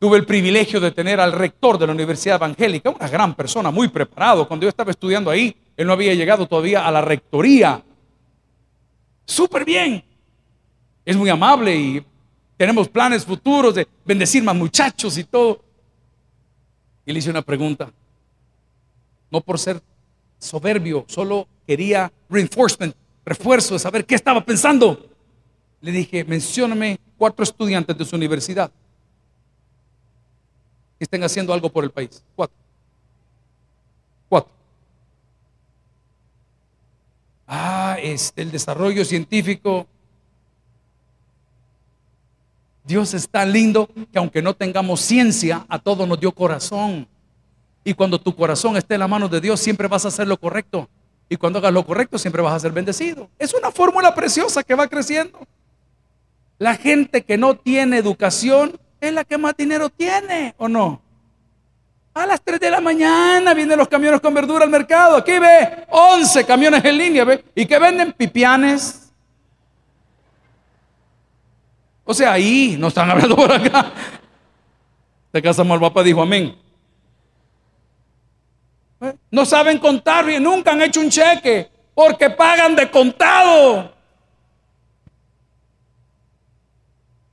Tuve 0.00 0.18
el 0.18 0.26
privilegio 0.26 0.80
de 0.80 0.90
tener 0.90 1.20
al 1.20 1.30
rector 1.30 1.78
de 1.78 1.86
la 1.86 1.92
Universidad 1.92 2.34
Evangélica, 2.34 2.90
una 2.90 3.06
gran 3.06 3.36
persona, 3.36 3.70
muy 3.70 3.86
preparado. 3.86 4.48
Cuando 4.48 4.64
yo 4.64 4.68
estaba 4.68 4.90
estudiando 4.90 5.30
ahí, 5.30 5.56
él 5.76 5.86
no 5.86 5.92
había 5.92 6.12
llegado 6.12 6.48
todavía 6.48 6.84
a 6.84 6.90
la 6.90 7.02
rectoría. 7.02 7.84
Súper 9.26 9.64
bien. 9.64 10.02
Es 11.04 11.16
muy 11.16 11.30
amable 11.30 11.76
y 11.76 12.04
tenemos 12.56 12.88
planes 12.88 13.24
futuros 13.24 13.76
de 13.76 13.86
bendecir 14.04 14.42
más 14.42 14.56
muchachos 14.56 15.16
y 15.18 15.22
todo. 15.22 15.62
Y 17.06 17.12
le 17.12 17.20
hice 17.20 17.30
una 17.30 17.42
pregunta. 17.42 17.92
No 19.30 19.40
por 19.40 19.56
ser 19.56 19.80
soberbio, 20.36 21.04
solo 21.06 21.46
quería 21.64 22.12
reinforcement, 22.28 22.96
refuerzo 23.24 23.74
de 23.74 23.80
saber 23.80 24.04
qué 24.04 24.14
estaba 24.14 24.44
pensando. 24.44 25.08
Le 25.80 25.92
dije, 25.92 26.24
mencióname 26.24 26.98
cuatro 27.16 27.42
estudiantes 27.42 27.96
de 27.96 28.04
su 28.04 28.16
universidad 28.16 28.70
que 30.98 31.04
estén 31.04 31.22
haciendo 31.24 31.52
algo 31.52 31.70
por 31.70 31.84
el 31.84 31.90
país. 31.90 32.22
Cuatro. 32.36 32.56
Cuatro. 34.28 34.52
Ah, 37.46 37.96
este, 38.00 38.42
el 38.42 38.50
desarrollo 38.50 39.04
científico 39.04 39.86
Dios 42.84 43.14
es 43.14 43.28
tan 43.28 43.50
lindo 43.50 43.88
que 44.12 44.18
aunque 44.18 44.42
no 44.42 44.54
tengamos 44.54 45.00
ciencia, 45.00 45.64
a 45.68 45.78
todos 45.78 46.06
nos 46.06 46.20
dio 46.20 46.32
corazón. 46.32 47.08
Y 47.82 47.94
cuando 47.94 48.20
tu 48.20 48.34
corazón 48.36 48.76
esté 48.76 48.94
en 48.94 49.00
la 49.00 49.08
mano 49.08 49.28
de 49.28 49.40
Dios, 49.40 49.58
siempre 49.58 49.88
vas 49.88 50.04
a 50.04 50.08
hacer 50.08 50.28
lo 50.28 50.38
correcto. 50.38 50.88
Y 51.34 51.36
cuando 51.36 51.58
hagas 51.58 51.72
lo 51.72 51.84
correcto, 51.84 52.16
siempre 52.16 52.40
vas 52.42 52.54
a 52.54 52.60
ser 52.60 52.70
bendecido. 52.70 53.28
Es 53.40 53.52
una 53.54 53.72
fórmula 53.72 54.14
preciosa 54.14 54.62
que 54.62 54.76
va 54.76 54.86
creciendo. 54.86 55.40
La 56.58 56.76
gente 56.76 57.24
que 57.24 57.36
no 57.36 57.56
tiene 57.56 57.98
educación 57.98 58.78
es 59.00 59.12
la 59.12 59.24
que 59.24 59.36
más 59.36 59.56
dinero 59.56 59.88
tiene, 59.88 60.54
¿o 60.58 60.68
no? 60.68 61.02
A 62.14 62.24
las 62.24 62.40
3 62.40 62.60
de 62.60 62.70
la 62.70 62.80
mañana 62.80 63.52
vienen 63.52 63.76
los 63.76 63.88
camiones 63.88 64.20
con 64.20 64.32
verdura 64.32 64.62
al 64.62 64.70
mercado. 64.70 65.16
Aquí 65.16 65.36
ve 65.40 65.86
11 65.90 66.46
camiones 66.46 66.84
en 66.84 66.96
línea, 66.98 67.24
¿ve? 67.24 67.44
¿Y 67.56 67.66
que 67.66 67.80
venden? 67.80 68.12
Pipianes, 68.12 69.10
o 72.04 72.14
sea, 72.14 72.34
ahí 72.34 72.76
no 72.78 72.86
están 72.86 73.10
hablando 73.10 73.34
por 73.34 73.50
acá. 73.50 73.92
De 75.32 75.42
casa 75.42 75.64
papá 75.64 76.04
dijo 76.04 76.22
amén. 76.22 76.54
No 79.30 79.44
saben 79.44 79.78
contar 79.78 80.24
bien, 80.24 80.42
nunca 80.42 80.72
han 80.72 80.82
hecho 80.82 81.00
un 81.00 81.10
cheque 81.10 81.70
porque 81.94 82.30
pagan 82.30 82.74
de 82.74 82.90
contado. 82.90 83.92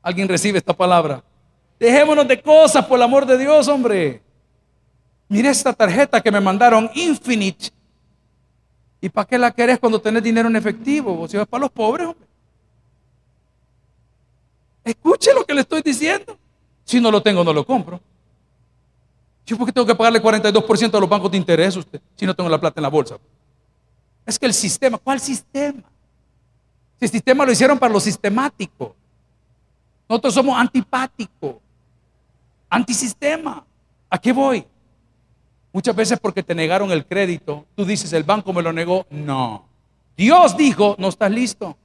¿Alguien 0.02 0.28
recibe 0.28 0.58
esta 0.58 0.74
palabra? 0.74 1.24
Dejémonos 1.80 2.28
de 2.28 2.42
cosas 2.42 2.86
por 2.86 2.98
el 2.98 3.04
amor 3.04 3.26
de 3.26 3.38
Dios, 3.38 3.68
hombre. 3.68 4.22
Mire 5.28 5.50
esta 5.50 5.74
tarjeta 5.74 6.22
que 6.22 6.32
me 6.32 6.40
mandaron, 6.40 6.90
Infinite. 6.94 7.70
¿Y 9.00 9.10
para 9.10 9.28
qué 9.28 9.38
la 9.38 9.52
querés 9.52 9.80
cuando 9.80 10.00
tenés 10.00 10.22
dinero 10.22 10.48
en 10.48 10.56
efectivo? 10.56 11.14
O 11.14 11.26
es 11.26 11.48
para 11.48 11.62
los 11.62 11.72
pobres, 11.72 12.08
hombre. 12.08 12.28
Escuche 14.84 15.34
lo 15.34 15.46
que 15.46 15.54
le 15.54 15.62
estoy 15.62 15.82
diciendo. 15.82 16.38
Si 16.84 17.00
no 17.00 17.10
lo 17.10 17.22
tengo, 17.22 17.44
no 17.44 17.54
lo 17.54 17.66
compro. 17.66 18.00
¿Yo 19.46 19.58
por 19.58 19.66
qué 19.66 19.74
tengo 19.74 19.88
que 19.88 19.96
pagarle 19.96 20.22
42% 20.22 20.96
a 20.96 21.00
los 21.00 21.10
bancos 21.10 21.32
de 21.32 21.38
interés 21.38 21.76
usted 21.76 22.00
si 22.16 22.26
no 22.26 22.36
tengo 22.36 22.50
la 22.50 22.60
plata 22.60 22.80
en 22.80 22.84
la 22.84 22.90
bolsa? 22.90 23.18
Es 24.26 24.38
que 24.38 24.46
el 24.46 24.54
sistema, 24.54 24.98
¿cuál 24.98 25.20
sistema? 25.20 25.84
Si 27.00 27.06
el 27.06 27.12
sistema 27.12 27.46
lo 27.46 27.52
hicieron 27.52 27.80
para 27.80 27.92
lo 27.92 28.00
sistemático. 28.00 28.96
Nosotros 30.08 30.34
somos 30.34 30.60
antipáticos, 30.60 31.56
antisistema. 32.70 33.66
¿A 34.10 34.18
qué 34.18 34.32
voy? 34.34 34.66
Muchas 35.74 35.96
veces 35.96 36.20
porque 36.20 36.44
te 36.44 36.54
negaron 36.54 36.92
el 36.92 37.06
crédito, 37.06 37.66
tú 37.76 37.86
dices, 37.86 38.12
el 38.14 38.24
banco 38.24 38.52
me 38.52 38.62
lo 38.62 38.74
negó. 38.74 39.06
No. 39.10 39.66
Dios 40.18 40.58
dijo, 40.58 40.96
no 41.00 41.08
estás 41.08 41.32
listo. 41.32 41.78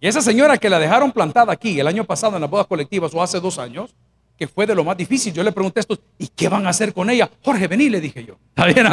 Y 0.00 0.06
esa 0.06 0.20
señora 0.20 0.58
que 0.58 0.68
la 0.68 0.78
dejaron 0.78 1.10
plantada 1.10 1.52
aquí 1.52 1.80
el 1.80 1.86
año 1.86 2.04
pasado 2.04 2.36
en 2.36 2.42
las 2.42 2.50
bodas 2.50 2.66
colectivas 2.66 3.14
o 3.14 3.22
hace 3.22 3.40
dos 3.40 3.58
años, 3.58 3.94
que 4.36 4.46
fue 4.46 4.66
de 4.66 4.74
lo 4.74 4.84
más 4.84 4.96
difícil, 4.96 5.32
yo 5.32 5.42
le 5.42 5.50
pregunté 5.50 5.80
a 5.80 5.82
estos, 5.82 5.98
¿y 6.18 6.28
qué 6.28 6.48
van 6.48 6.66
a 6.66 6.70
hacer 6.70 6.92
con 6.92 7.08
ella? 7.08 7.30
Jorge, 7.42 7.66
vení, 7.68 7.88
le 7.88 8.00
dije 8.00 8.24
yo. 8.24 8.36
Está 8.48 8.66
bien, 8.66 8.86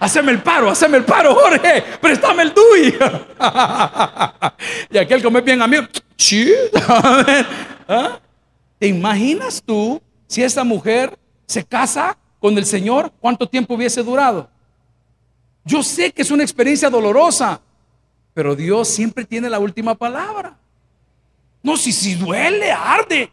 haceme 0.00 0.32
el 0.32 0.42
paro, 0.42 0.70
haceme 0.70 0.98
el 0.98 1.04
paro, 1.04 1.34
Jorge, 1.34 1.84
préstame 2.00 2.44
el 2.44 2.54
DUI. 2.54 2.94
y 4.90 4.98
aquel 4.98 5.22
come 5.22 5.42
bien 5.42 5.60
a 5.60 5.66
mí, 5.66 5.76
sí, 6.16 6.52
¿Ah? 7.86 8.18
¿te 8.78 8.86
imaginas 8.86 9.62
tú 9.62 10.00
si 10.26 10.42
esa 10.42 10.64
mujer 10.64 11.18
se 11.46 11.62
casa 11.62 12.16
con 12.40 12.56
el 12.56 12.64
Señor? 12.64 13.12
¿Cuánto 13.20 13.46
tiempo 13.46 13.74
hubiese 13.74 14.02
durado? 14.02 14.48
Yo 15.64 15.82
sé 15.82 16.10
que 16.10 16.22
es 16.22 16.30
una 16.30 16.42
experiencia 16.42 16.88
dolorosa, 16.88 17.60
pero 18.32 18.56
Dios 18.56 18.88
siempre 18.88 19.24
tiene 19.24 19.50
la 19.50 19.58
última 19.58 19.94
palabra. 19.94 20.56
No, 21.62 21.76
si, 21.76 21.92
si 21.92 22.14
duele, 22.14 22.70
arde. 22.72 23.30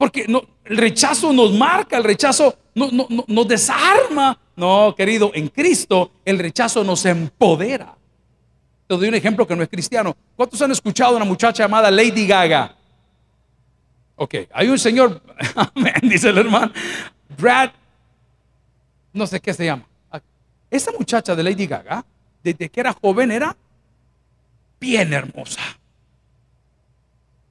Porque 0.00 0.24
no, 0.26 0.42
el 0.64 0.78
rechazo 0.78 1.30
nos 1.30 1.52
marca, 1.52 1.98
el 1.98 2.04
rechazo 2.04 2.56
no, 2.74 2.90
no, 2.90 3.06
nos 3.26 3.46
desarma. 3.46 4.38
No, 4.56 4.94
querido, 4.96 5.30
en 5.34 5.48
Cristo 5.48 6.12
el 6.24 6.38
rechazo 6.38 6.82
nos 6.82 7.04
empodera. 7.04 7.94
Te 8.86 8.96
doy 8.96 9.08
un 9.08 9.14
ejemplo 9.14 9.46
que 9.46 9.54
no 9.54 9.62
es 9.62 9.68
cristiano. 9.68 10.16
¿Cuántos 10.36 10.62
han 10.62 10.70
escuchado 10.70 11.12
a 11.12 11.16
una 11.16 11.26
muchacha 11.26 11.64
llamada 11.64 11.90
Lady 11.90 12.26
Gaga? 12.26 12.74
Ok, 14.16 14.36
hay 14.54 14.68
un 14.68 14.78
señor, 14.78 15.20
amén, 15.74 15.92
dice 16.00 16.30
el 16.30 16.38
hermano, 16.38 16.72
Brad, 17.36 17.68
no 19.12 19.26
sé 19.26 19.38
qué 19.38 19.52
se 19.52 19.66
llama. 19.66 19.86
Esa 20.70 20.92
muchacha 20.92 21.36
de 21.36 21.42
Lady 21.42 21.66
Gaga, 21.66 22.06
desde 22.42 22.70
que 22.70 22.80
era 22.80 22.94
joven, 22.94 23.32
era 23.32 23.54
bien 24.80 25.12
hermosa. 25.12 25.60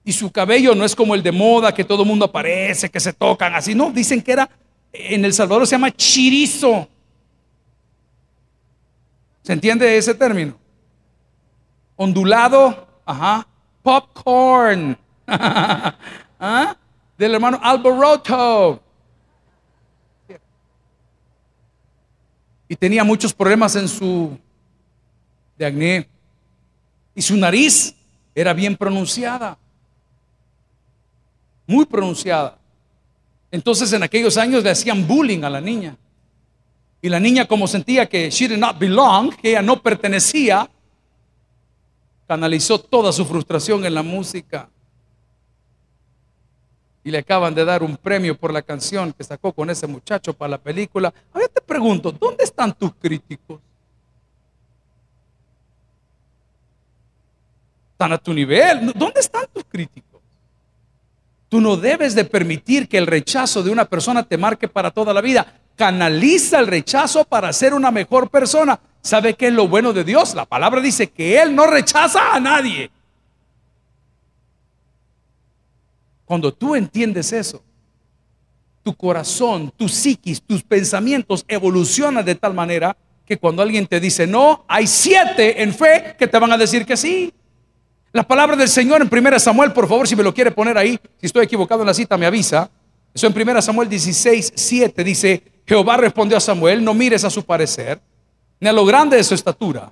Y 0.09 0.11
su 0.11 0.31
cabello 0.31 0.73
no 0.73 0.85
es 0.85 0.95
como 0.95 1.13
el 1.13 1.21
de 1.21 1.31
moda, 1.31 1.71
que 1.71 1.83
todo 1.83 2.01
el 2.01 2.07
mundo 2.07 2.25
aparece, 2.25 2.89
que 2.89 2.99
se 2.99 3.13
tocan 3.13 3.53
así. 3.53 3.75
No, 3.75 3.91
dicen 3.91 4.23
que 4.23 4.31
era, 4.31 4.49
en 4.91 5.23
El 5.23 5.31
Salvador 5.35 5.67
se 5.67 5.75
llama 5.75 5.91
chirizo. 5.91 6.89
¿Se 9.43 9.53
entiende 9.53 9.95
ese 9.95 10.15
término? 10.15 10.57
Ondulado, 11.95 12.87
ajá, 13.05 13.47
popcorn. 13.83 14.97
¿Ah? 15.27 16.75
Del 17.15 17.35
hermano 17.35 17.59
Alboroto. 17.61 18.81
Y 22.67 22.75
tenía 22.75 23.03
muchos 23.03 23.31
problemas 23.31 23.75
en 23.75 23.87
su 23.87 24.35
de 25.55 25.67
acné. 25.67 26.09
Y 27.13 27.21
su 27.21 27.37
nariz 27.37 27.93
era 28.33 28.53
bien 28.53 28.75
pronunciada. 28.75 29.55
Muy 31.69 31.85
pronunciada. 31.85 32.57
Entonces 33.51 33.93
en 33.93 34.01
aquellos 34.01 34.37
años 34.37 34.63
le 34.63 34.71
hacían 34.71 35.05
bullying 35.05 35.43
a 35.43 35.51
la 35.51 35.61
niña. 35.61 35.95
Y 36.99 37.09
la 37.09 37.19
niña 37.19 37.45
como 37.45 37.67
sentía 37.67 38.09
que 38.09 38.31
she 38.31 38.47
did 38.47 38.57
not 38.57 38.79
belong, 38.79 39.35
que 39.35 39.51
ella 39.51 39.61
no 39.61 39.79
pertenecía, 39.79 40.67
canalizó 42.27 42.79
toda 42.79 43.11
su 43.11 43.23
frustración 43.23 43.85
en 43.85 43.93
la 43.93 44.01
música 44.01 44.67
y 47.03 47.11
le 47.11 47.19
acaban 47.19 47.53
de 47.53 47.63
dar 47.63 47.83
un 47.83 47.97
premio 47.97 48.35
por 48.35 48.51
la 48.51 48.63
canción 48.63 49.13
que 49.13 49.23
sacó 49.23 49.53
con 49.53 49.69
ese 49.69 49.85
muchacho 49.85 50.33
para 50.33 50.49
la 50.49 50.57
película. 50.57 51.13
A 51.31 51.37
ver, 51.37 51.49
te 51.49 51.61
pregunto, 51.61 52.11
¿dónde 52.11 52.45
están 52.45 52.73
tus 52.73 52.95
críticos? 52.95 53.61
¿Están 57.91 58.11
a 58.13 58.17
tu 58.17 58.33
nivel? 58.33 58.91
¿Dónde 58.95 59.19
están 59.19 59.45
tus 59.53 59.63
críticos? 59.65 60.08
Tú 61.49 61.59
no 61.59 61.77
debes 61.77 62.13
de 62.13 62.25
permitir 62.25 62.87
que 62.87 62.99
el 62.99 63.07
rechazo 63.07 63.63
de 63.63 63.71
una 63.71 63.85
persona 63.85 64.23
te 64.23 64.37
marque 64.37 64.67
para 64.67 64.91
toda 64.91 65.13
la 65.13 65.21
vida. 65.21 65.61
Canaliza 65.75 66.59
el 66.59 66.67
rechazo 66.67 67.25
para 67.25 67.51
ser 67.51 67.73
una 67.73 67.89
mejor 67.89 68.29
persona. 68.29 68.79
¿Sabe 69.01 69.33
qué 69.33 69.47
es 69.47 69.53
lo 69.53 69.67
bueno 69.67 69.91
de 69.91 70.03
Dios? 70.03 70.35
La 70.35 70.45
palabra 70.45 70.79
dice 70.79 71.07
que 71.09 71.41
Él 71.41 71.55
no 71.55 71.65
rechaza 71.65 72.33
a 72.35 72.39
nadie. 72.39 72.91
Cuando 76.25 76.53
tú 76.53 76.75
entiendes 76.75 77.33
eso, 77.33 77.63
tu 78.83 78.93
corazón, 78.93 79.73
tu 79.75 79.89
psiquis, 79.89 80.39
tus 80.41 80.61
pensamientos 80.61 81.43
evolucionan 81.47 82.23
de 82.23 82.35
tal 82.35 82.53
manera 82.53 82.95
que 83.25 83.37
cuando 83.37 83.63
alguien 83.63 83.87
te 83.87 83.99
dice 83.99 84.27
no, 84.27 84.65
hay 84.67 84.85
siete 84.85 85.63
en 85.63 85.73
fe 85.73 86.15
que 86.19 86.27
te 86.27 86.37
van 86.37 86.51
a 86.51 86.57
decir 86.57 86.85
que 86.85 86.95
sí. 86.95 87.33
La 88.11 88.23
palabra 88.23 88.55
del 88.55 88.69
Señor 88.69 89.01
en 89.01 89.09
1 89.11 89.39
Samuel, 89.39 89.71
por 89.71 89.87
favor, 89.87 90.07
si 90.07 90.15
me 90.15 90.23
lo 90.23 90.33
quiere 90.33 90.49
poner 90.49 90.77
ahí, 90.77 90.99
si 91.19 91.27
estoy 91.27 91.45
equivocado 91.45 91.81
en 91.81 91.87
la 91.87 91.93
cita, 91.93 92.17
me 92.17 92.25
avisa. 92.25 92.69
Eso 93.13 93.27
en 93.27 93.49
1 93.49 93.61
Samuel 93.61 93.87
16, 93.87 94.53
7 94.55 95.03
dice, 95.03 95.43
Jehová 95.67 95.97
respondió 95.97 96.35
a 96.35 96.39
Samuel, 96.39 96.83
no 96.83 96.95
mires 96.95 97.23
a 97.23 97.29
su 97.29 97.43
parecer, 97.43 98.01
ni 98.59 98.67
a 98.67 98.73
lo 98.73 98.83
grande 98.83 99.17
de 99.17 99.23
su 99.23 99.35
estatura, 99.35 99.91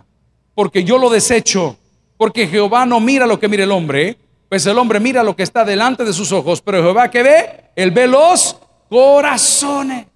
porque 0.55 0.83
yo 0.83 0.97
lo 0.97 1.11
desecho, 1.11 1.77
porque 2.17 2.47
Jehová 2.47 2.87
no 2.87 2.99
mira 2.99 3.27
lo 3.27 3.39
que 3.39 3.47
mira 3.47 3.63
el 3.63 3.71
hombre, 3.71 4.17
pues 4.49 4.65
el 4.65 4.77
hombre 4.79 4.99
mira 4.99 5.21
lo 5.21 5.35
que 5.35 5.43
está 5.43 5.63
delante 5.63 6.03
de 6.03 6.13
sus 6.13 6.31
ojos, 6.31 6.61
pero 6.61 6.81
Jehová 6.81 7.11
que 7.11 7.21
ve, 7.21 7.71
él 7.75 7.91
ve 7.91 8.07
los 8.07 8.57
corazones. 8.89 10.07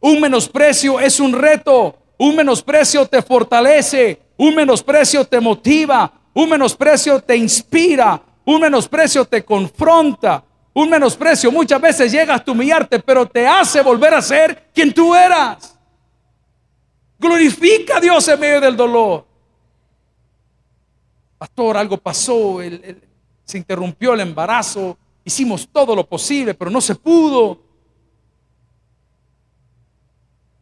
Un 0.00 0.20
menosprecio 0.20 0.98
es 0.98 1.20
un 1.20 1.32
reto, 1.32 1.96
un 2.16 2.34
menosprecio 2.34 3.06
te 3.06 3.22
fortalece, 3.22 4.20
un 4.36 4.56
menosprecio 4.56 5.24
te 5.24 5.40
motiva, 5.40 6.12
un 6.34 6.48
menosprecio 6.48 7.20
te 7.20 7.36
inspira, 7.36 8.22
un 8.44 8.60
menosprecio 8.60 9.24
te 9.24 9.44
confronta, 9.44 10.44
un 10.72 10.88
menosprecio 10.88 11.50
muchas 11.50 11.80
veces 11.80 12.12
llega 12.12 12.34
a 12.34 12.50
humillarte, 12.50 13.00
pero 13.00 13.26
te 13.26 13.46
hace 13.46 13.82
volver 13.82 14.14
a 14.14 14.22
ser 14.22 14.70
quien 14.72 14.92
tú 14.94 15.14
eras. 15.14 15.76
Glorifica 17.18 17.96
a 17.96 18.00
Dios 18.00 18.28
en 18.28 18.38
medio 18.38 18.60
del 18.60 18.76
dolor. 18.76 19.26
Pastor, 21.36 21.76
algo 21.76 21.96
pasó, 21.98 22.62
el, 22.62 23.02
se 23.44 23.58
interrumpió 23.58 24.14
el 24.14 24.20
embarazo, 24.20 24.96
hicimos 25.24 25.68
todo 25.70 25.96
lo 25.96 26.06
posible, 26.06 26.54
pero 26.54 26.70
no 26.70 26.80
se 26.80 26.94
pudo. 26.94 27.60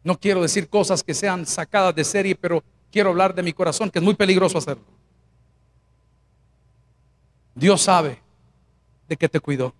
No 0.03 0.19
quiero 0.19 0.41
decir 0.41 0.69
cosas 0.69 1.03
que 1.03 1.13
sean 1.13 1.45
sacadas 1.45 1.93
de 1.93 2.03
serie, 2.03 2.35
pero 2.35 2.63
quiero 2.91 3.09
hablar 3.09 3.35
de 3.35 3.43
mi 3.43 3.53
corazón, 3.53 3.89
que 3.89 3.99
es 3.99 4.05
muy 4.05 4.15
peligroso 4.15 4.57
hacerlo. 4.57 4.85
Dios 7.57 7.81
sabe 7.81 8.21
de 9.09 9.17
que 9.17 9.27
te 9.27 9.39
cuidó. 9.39 9.73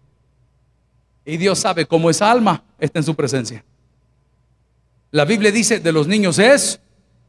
Y 1.23 1.37
Dios 1.37 1.59
sabe 1.59 1.85
cómo 1.85 2.09
esa 2.09 2.31
alma 2.31 2.63
está 2.79 2.99
en 2.99 3.05
su 3.05 3.13
presencia. 3.13 3.63
La 5.11 5.25
Biblia 5.25 5.51
dice 5.51 5.79
de 5.79 5.91
los 5.91 6.07
niños 6.07 6.39
es 6.39 6.79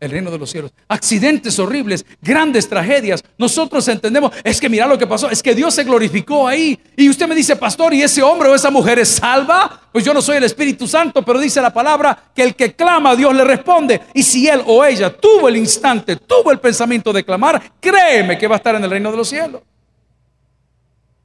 el 0.00 0.10
reino 0.10 0.30
de 0.30 0.38
los 0.38 0.50
cielos. 0.50 0.72
Accidentes 0.86 1.58
horribles, 1.58 2.06
grandes 2.22 2.68
tragedias. 2.68 3.22
Nosotros 3.36 3.86
entendemos, 3.88 4.32
es 4.44 4.60
que 4.60 4.68
mira 4.68 4.86
lo 4.86 4.96
que 4.96 5.06
pasó, 5.06 5.28
es 5.28 5.42
que 5.42 5.54
Dios 5.54 5.74
se 5.74 5.84
glorificó 5.84 6.46
ahí. 6.46 6.78
Y 6.96 7.10
usted 7.10 7.26
me 7.26 7.34
dice, 7.34 7.56
pastor, 7.56 7.92
¿y 7.92 8.02
ese 8.02 8.22
hombre 8.22 8.48
o 8.48 8.54
esa 8.54 8.70
mujer 8.70 9.00
es 9.00 9.08
salva? 9.08 9.82
Pues 9.92 10.04
yo 10.04 10.14
no 10.14 10.22
soy 10.22 10.36
el 10.36 10.44
Espíritu 10.44 10.86
Santo, 10.86 11.24
pero 11.24 11.40
dice 11.40 11.60
la 11.60 11.72
palabra 11.72 12.30
que 12.34 12.44
el 12.44 12.54
que 12.54 12.74
clama 12.74 13.16
Dios 13.16 13.34
le 13.34 13.44
responde. 13.44 14.00
Y 14.14 14.22
si 14.22 14.48
él 14.48 14.62
o 14.66 14.84
ella 14.84 15.14
tuvo 15.14 15.48
el 15.48 15.56
instante, 15.56 16.16
tuvo 16.16 16.52
el 16.52 16.60
pensamiento 16.60 17.12
de 17.12 17.24
clamar, 17.24 17.72
créeme 17.80 18.38
que 18.38 18.46
va 18.46 18.54
a 18.54 18.58
estar 18.58 18.76
en 18.76 18.84
el 18.84 18.90
reino 18.90 19.10
de 19.10 19.16
los 19.16 19.28
cielos. 19.28 19.62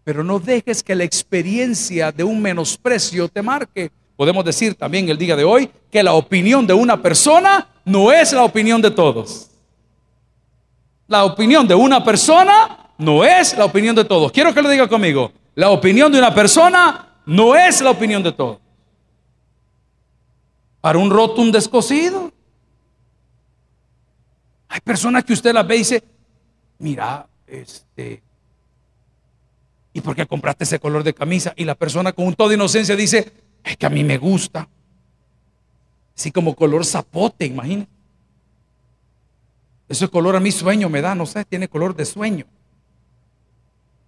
Pero 0.03 0.23
no 0.23 0.39
dejes 0.39 0.83
que 0.83 0.95
la 0.95 1.03
experiencia 1.03 2.11
de 2.11 2.23
un 2.23 2.41
menosprecio 2.41 3.29
te 3.29 3.41
marque. 3.41 3.91
Podemos 4.15 4.43
decir 4.43 4.75
también 4.75 5.09
el 5.09 5.17
día 5.17 5.35
de 5.35 5.43
hoy 5.43 5.69
que 5.89 6.03
la 6.03 6.13
opinión 6.13 6.67
de 6.67 6.73
una 6.73 7.01
persona 7.01 7.67
no 7.85 8.11
es 8.11 8.33
la 8.33 8.43
opinión 8.43 8.81
de 8.81 8.91
todos. 8.91 9.49
La 11.07 11.25
opinión 11.25 11.67
de 11.67 11.75
una 11.75 12.03
persona 12.03 12.91
no 12.97 13.23
es 13.23 13.57
la 13.57 13.65
opinión 13.65 13.95
de 13.95 14.05
todos. 14.05 14.31
Quiero 14.31 14.53
que 14.53 14.61
lo 14.61 14.69
diga 14.69 14.87
conmigo. 14.87 15.31
La 15.55 15.69
opinión 15.69 16.11
de 16.11 16.19
una 16.19 16.33
persona 16.33 17.07
no 17.25 17.55
es 17.55 17.81
la 17.81 17.91
opinión 17.91 18.23
de 18.23 18.31
todos. 18.31 18.59
Para 20.81 20.97
un 20.97 21.09
roto, 21.09 21.41
un 21.41 21.51
descosido. 21.51 22.31
Hay 24.67 24.81
personas 24.81 25.23
que 25.23 25.33
usted 25.33 25.53
las 25.53 25.65
ve 25.67 25.75
y 25.75 25.79
dice, 25.79 26.03
mira, 26.79 27.27
este, 27.45 28.23
¿y 29.93 30.01
por 30.01 30.15
qué 30.15 30.25
compraste 30.25 30.63
ese 30.63 30.79
color 30.79 31.03
de 31.03 31.13
camisa? 31.13 31.53
Y 31.55 31.63
la 31.63 31.75
persona 31.75 32.11
con 32.11 32.25
un 32.25 32.33
todo 32.33 32.51
inocencia 32.51 32.95
dice, 32.95 33.31
es 33.63 33.77
que 33.77 33.85
a 33.85 33.89
mí 33.89 34.03
me 34.03 34.17
gusta. 34.17 34.67
Así 36.15 36.31
como 36.31 36.55
color 36.55 36.85
zapote, 36.85 37.45
imagínate. 37.45 37.91
Ese 39.87 40.07
color 40.07 40.35
a 40.35 40.39
mi 40.39 40.51
sueño 40.51 40.89
me 40.89 41.01
da, 41.01 41.13
no 41.13 41.25
sé, 41.25 41.45
tiene 41.45 41.67
color 41.67 41.95
de 41.95 42.05
sueño. 42.05 42.45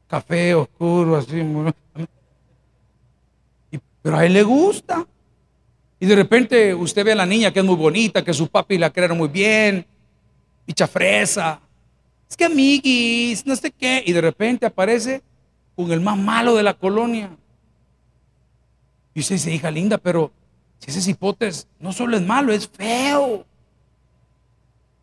Café 0.08 0.56
oscuro, 0.56 1.16
así. 1.18 1.42
pero 4.02 4.18
a 4.18 4.26
él 4.26 4.34
le 4.34 4.44
gusta. 4.44 5.06
Y 6.00 6.06
de 6.06 6.16
repente 6.16 6.74
usted 6.74 7.06
ve 7.06 7.12
a 7.12 7.16
la 7.16 7.26
niña 7.26 7.52
que 7.52 7.60
es 7.60 7.66
muy 7.66 7.76
bonita, 7.76 8.24
que 8.24 8.34
su 8.34 8.48
papi 8.48 8.78
la 8.78 8.92
crearon 8.92 9.18
muy 9.18 9.28
bien, 9.28 9.86
picha 10.66 10.88
fresa. 10.88 11.60
Es 12.30 12.36
que 12.36 12.46
amiguis, 12.46 13.46
no 13.46 13.56
sé 13.56 13.72
qué. 13.72 14.04
Y 14.06 14.14
de 14.14 14.22
repente 14.22 14.66
aparece 14.66 15.22
con 15.76 15.92
el 15.92 16.02
más 16.02 16.18
malo 16.18 16.56
de 16.56 16.64
la 16.64 16.74
colonia. 16.74 17.30
Y 19.14 19.20
usted 19.22 19.36
dice, 19.36 19.54
hija 19.54 19.72
linda, 19.72 19.98
pero 19.98 20.32
si 20.80 20.92
ese 20.92 21.02
cipote 21.02 21.50
no 21.80 21.94
solo 21.94 22.18
es 22.18 22.24
malo, 22.24 22.52
es 22.52 22.68
feo. 22.68 23.46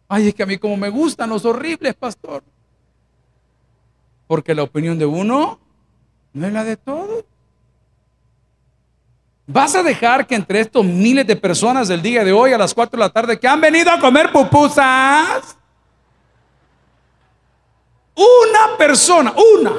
Ay, 0.08 0.28
es 0.28 0.35
que 0.35 0.42
a 0.42 0.46
mí 0.46 0.58
como 0.58 0.76
me 0.76 0.90
gustan 0.90 1.30
los 1.30 1.44
horribles, 1.44 1.94
pastor. 1.94 2.42
Porque 4.26 4.54
la 4.54 4.62
opinión 4.62 4.98
de 4.98 5.06
uno 5.06 5.58
no 6.32 6.46
es 6.46 6.52
la 6.52 6.64
de 6.64 6.76
todos. 6.76 7.24
¿Vas 9.46 9.74
a 9.74 9.82
dejar 9.82 10.26
que 10.26 10.35
entre 10.35 10.61
estos 10.61 10.85
miles 10.85 11.26
de 11.26 11.37
personas 11.37 11.88
del 11.88 12.00
día 12.00 12.24
de 12.24 12.32
hoy 12.32 12.52
a 12.52 12.58
las 12.58 12.72
4 12.72 12.96
de 12.96 13.04
la 13.04 13.11
tarde 13.11 13.40
que 13.40 13.48
han 13.48 13.61
venido 13.61 13.90
a 13.90 13.98
comer 13.98 14.30
pupusas? 14.30 15.56
Una 18.14 18.76
persona, 18.78 19.35
una, 19.56 19.72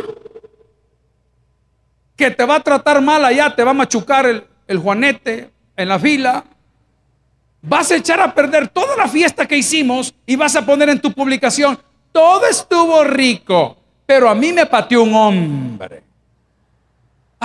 que 2.16 2.32
te 2.32 2.46
va 2.46 2.56
a 2.56 2.60
tratar 2.60 3.02
mal 3.02 3.24
allá, 3.26 3.56
te 3.56 3.64
va 3.64 3.72
a 3.72 3.76
machucar 3.76 4.26
el, 4.26 4.46
el 4.68 4.78
juanete 4.78 5.50
en 5.76 5.90
la 5.90 6.00
fila, 6.00 6.44
vas 7.62 7.92
a 7.92 7.96
echar 7.96 8.20
a 8.20 8.34
perder 8.34 8.68
toda 8.68 8.96
la 8.96 9.08
fiesta 9.08 9.46
que 9.46 9.58
hicimos 9.58 10.14
y 10.26 10.36
vas 10.36 10.56
a 10.56 10.66
poner 10.66 10.90
en 10.90 11.00
tu 11.00 11.12
publicación, 11.12 11.80
todo 12.12 12.46
estuvo 12.48 13.04
rico, 13.04 13.78
pero 14.06 14.30
a 14.30 14.36
mí 14.36 14.54
me 14.54 14.66
pateó 14.66 15.04
un 15.04 15.16
hombre. 15.16 16.04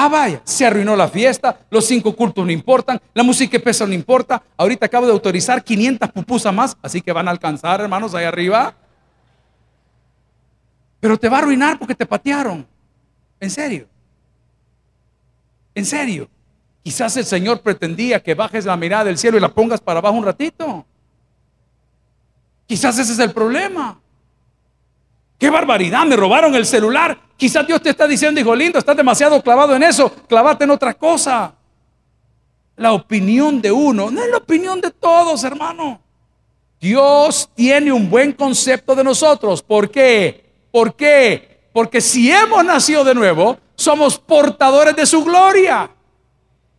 Ah, 0.00 0.08
vaya, 0.08 0.40
se 0.44 0.64
arruinó 0.64 0.94
la 0.94 1.08
fiesta, 1.08 1.58
los 1.70 1.84
cinco 1.84 2.14
cultos 2.14 2.46
no 2.46 2.52
importan, 2.52 3.00
la 3.14 3.24
música 3.24 3.50
que 3.50 3.58
pesa 3.58 3.84
no 3.84 3.92
importa. 3.92 4.40
Ahorita 4.56 4.86
acabo 4.86 5.06
de 5.06 5.12
autorizar 5.12 5.64
500 5.64 6.12
pupusas 6.12 6.54
más, 6.54 6.76
así 6.80 7.00
que 7.00 7.10
van 7.10 7.26
a 7.26 7.32
alcanzar, 7.32 7.80
hermanos, 7.80 8.14
ahí 8.14 8.24
arriba. 8.24 8.74
Pero 11.00 11.18
te 11.18 11.28
va 11.28 11.38
a 11.38 11.40
arruinar 11.40 11.80
porque 11.80 11.96
te 11.96 12.06
patearon. 12.06 12.64
En 13.40 13.50
serio. 13.50 13.88
En 15.78 15.86
serio. 15.86 16.28
Quizás 16.82 17.16
el 17.18 17.24
Señor 17.24 17.60
pretendía 17.60 18.20
que 18.20 18.34
bajes 18.34 18.64
la 18.64 18.76
mirada 18.76 19.04
del 19.04 19.16
cielo 19.16 19.36
y 19.36 19.40
la 19.40 19.54
pongas 19.54 19.80
para 19.80 20.00
abajo 20.00 20.16
un 20.16 20.24
ratito. 20.24 20.84
Quizás 22.66 22.98
ese 22.98 23.12
es 23.12 23.18
el 23.20 23.30
problema. 23.30 24.00
¡Qué 25.38 25.48
barbaridad! 25.48 26.04
Me 26.04 26.16
robaron 26.16 26.52
el 26.56 26.66
celular. 26.66 27.16
Quizás 27.36 27.64
Dios 27.64 27.80
te 27.80 27.90
está 27.90 28.08
diciendo, 28.08 28.40
hijo 28.40 28.56
lindo, 28.56 28.80
estás 28.80 28.96
demasiado 28.96 29.40
clavado 29.40 29.76
en 29.76 29.84
eso. 29.84 30.10
Clavate 30.26 30.64
en 30.64 30.70
otra 30.72 30.94
cosa. 30.94 31.54
La 32.74 32.92
opinión 32.92 33.62
de 33.62 33.70
uno 33.70 34.10
no 34.10 34.20
es 34.20 34.30
la 34.32 34.38
opinión 34.38 34.80
de 34.80 34.90
todos, 34.90 35.44
hermano. 35.44 36.00
Dios 36.80 37.48
tiene 37.54 37.92
un 37.92 38.10
buen 38.10 38.32
concepto 38.32 38.96
de 38.96 39.04
nosotros. 39.04 39.62
¿Por 39.62 39.92
qué? 39.92 40.44
¿Por 40.72 40.96
qué? 40.96 41.68
Porque 41.72 42.00
si 42.00 42.32
hemos 42.32 42.64
nacido 42.64 43.04
de 43.04 43.14
nuevo, 43.14 43.58
somos 43.78 44.18
portadores 44.18 44.94
de 44.96 45.06
su 45.06 45.24
gloria. 45.24 45.88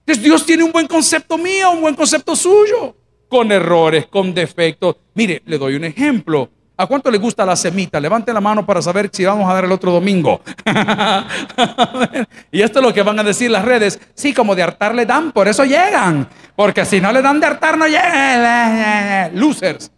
Dios 0.05 0.45
tiene 0.45 0.63
un 0.63 0.71
buen 0.71 0.85
concepto 0.85 1.37
mío, 1.37 1.71
un 1.71 1.81
buen 1.81 1.95
concepto 1.95 2.35
suyo, 2.35 2.95
con 3.29 3.51
errores, 3.51 4.07
con 4.07 4.33
defectos. 4.33 4.97
Mire, 5.13 5.41
le 5.45 5.57
doy 5.57 5.75
un 5.75 5.85
ejemplo. 5.85 6.49
¿A 6.75 6.87
cuánto 6.87 7.11
le 7.11 7.17
gusta 7.17 7.45
la 7.45 7.55
semita? 7.55 7.99
Levante 7.99 8.33
la 8.33 8.41
mano 8.41 8.65
para 8.65 8.81
saber 8.81 9.09
si 9.11 9.25
vamos 9.25 9.49
a 9.49 9.53
dar 9.53 9.65
el 9.65 9.71
otro 9.71 9.91
domingo. 9.91 10.41
y 12.51 12.61
esto 12.61 12.79
es 12.79 12.85
lo 12.85 12.93
que 12.93 13.03
van 13.03 13.19
a 13.19 13.23
decir 13.23 13.51
las 13.51 13.65
redes. 13.65 13.99
Sí, 14.13 14.33
como 14.33 14.55
de 14.55 14.63
hartar 14.63 14.95
le 14.95 15.05
dan, 15.05 15.31
por 15.31 15.47
eso 15.47 15.65
llegan. 15.65 16.27
Porque 16.55 16.85
si 16.85 17.01
no 17.01 17.11
le 17.11 17.21
dan 17.21 17.39
de 17.39 17.47
hartar, 17.47 17.77
no 17.77 17.85
llegan. 17.85 19.31
Losers. 19.39 19.91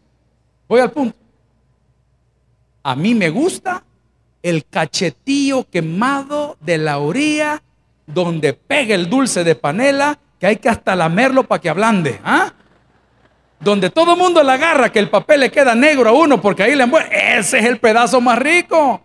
Voy 0.67 0.81
al 0.81 0.91
punto. 0.91 1.15
A 2.83 2.95
mí 2.95 3.13
me 3.13 3.29
gusta 3.29 3.83
el 4.41 4.65
cachetillo 4.65 5.67
quemado 5.69 6.40
de 6.61 6.77
la 6.77 6.99
orilla 6.99 7.61
donde 8.05 8.53
pega 8.53 8.95
el 8.95 9.09
dulce 9.09 9.43
de 9.43 9.55
panela 9.55 10.17
que 10.39 10.47
hay 10.47 10.55
que 10.57 10.69
hasta 10.69 10.95
lamerlo 10.95 11.43
para 11.43 11.61
que 11.61 11.69
ablande. 11.69 12.19
¿ah? 12.23 12.53
donde 13.61 13.91
todo 13.91 14.13
el 14.13 14.19
mundo 14.19 14.43
le 14.43 14.51
agarra 14.51 14.91
que 14.91 14.99
el 14.99 15.09
papel 15.09 15.41
le 15.41 15.51
queda 15.51 15.75
negro 15.75 16.09
a 16.09 16.13
uno 16.13 16.41
porque 16.41 16.63
ahí 16.63 16.75
le 16.75 16.83
envuelve, 16.83 17.37
ese 17.37 17.59
es 17.59 17.65
el 17.65 17.79
pedazo 17.79 18.19
más 18.19 18.37
rico. 18.37 18.99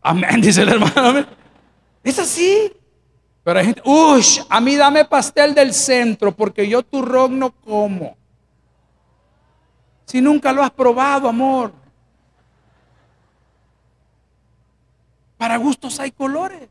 Amén, 0.00 0.40
dice 0.40 0.62
el 0.62 0.68
hermano. 0.70 1.26
Es 2.02 2.18
así. 2.18 2.72
Pero 3.42 3.58
hay 3.58 3.66
gente, 3.66 3.82
uy, 3.84 4.22
a 4.48 4.60
mí 4.60 4.76
dame 4.76 5.04
pastel 5.04 5.54
del 5.54 5.74
centro 5.74 6.32
porque 6.32 6.68
yo 6.68 6.82
turrón 6.82 7.38
no 7.38 7.50
como. 7.50 8.16
Si 10.04 10.20
nunca 10.20 10.52
lo 10.52 10.62
has 10.62 10.70
probado, 10.70 11.28
amor. 11.28 11.72
Para 15.36 15.56
gustos 15.56 16.00
hay 16.00 16.10
colores. 16.10 16.68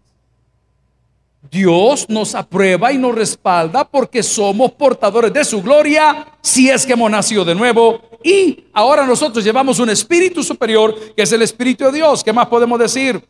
Dios 1.52 2.10
nos 2.10 2.34
aprueba 2.34 2.92
y 2.92 2.98
nos 2.98 3.14
respalda 3.14 3.88
porque 3.88 4.24
somos 4.24 4.72
portadores 4.72 5.32
de 5.32 5.46
su 5.46 5.62
gloria 5.62 6.28
si 6.42 6.70
es 6.70 6.86
que 6.86 6.94
hemos 6.94 7.12
nacido 7.12 7.46
de 7.46 7.54
nuevo. 7.54 8.02
Y 8.24 8.66
ahora 8.74 9.06
nosotros 9.06 9.44
llevamos 9.44 9.80
un 9.80 9.90
espíritu 9.90 10.44
superior 10.44 11.14
que 11.14 11.22
es 11.22 11.32
el 11.32 11.44
espíritu 11.44 11.86
de 11.86 11.92
Dios. 11.92 12.24
¿Qué 12.24 12.34
más 12.34 12.48
podemos 12.48 12.80
decir? 12.80 13.24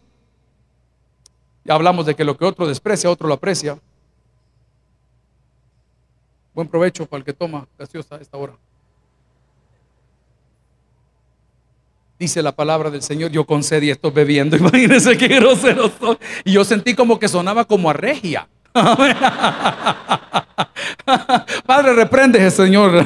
Ya 1.66 1.74
hablamos 1.74 2.06
de 2.06 2.16
que 2.16 2.24
lo 2.24 2.38
que 2.38 2.46
otro 2.46 2.68
desprecia, 2.68 3.10
otro 3.10 3.28
lo 3.28 3.34
aprecia. 3.34 3.78
Buen 6.54 6.70
provecho 6.70 7.06
para 7.06 7.20
el 7.20 7.26
que 7.26 7.34
toma 7.34 7.68
gaseosa 7.78 8.16
a 8.16 8.20
esta 8.20 8.38
hora. 8.38 8.54
Dice 12.18 12.42
la 12.42 12.54
palabra 12.54 12.90
del 12.90 13.02
Señor, 13.02 13.30
yo 13.32 13.46
concedí 13.46 13.90
esto 13.90 14.12
bebiendo. 14.12 14.56
Imagínense 14.62 15.18
qué 15.18 15.28
grosero 15.28 15.92
soy. 16.00 16.18
Y 16.46 16.54
yo 16.54 16.64
sentí 16.64 16.94
como 16.94 17.20
que 17.20 17.28
sonaba 17.28 17.66
como 17.66 17.90
a 17.90 17.94
regia. 17.94 18.48
Padre, 21.66 21.94
reprende 21.94 22.50
Señor. 22.52 23.06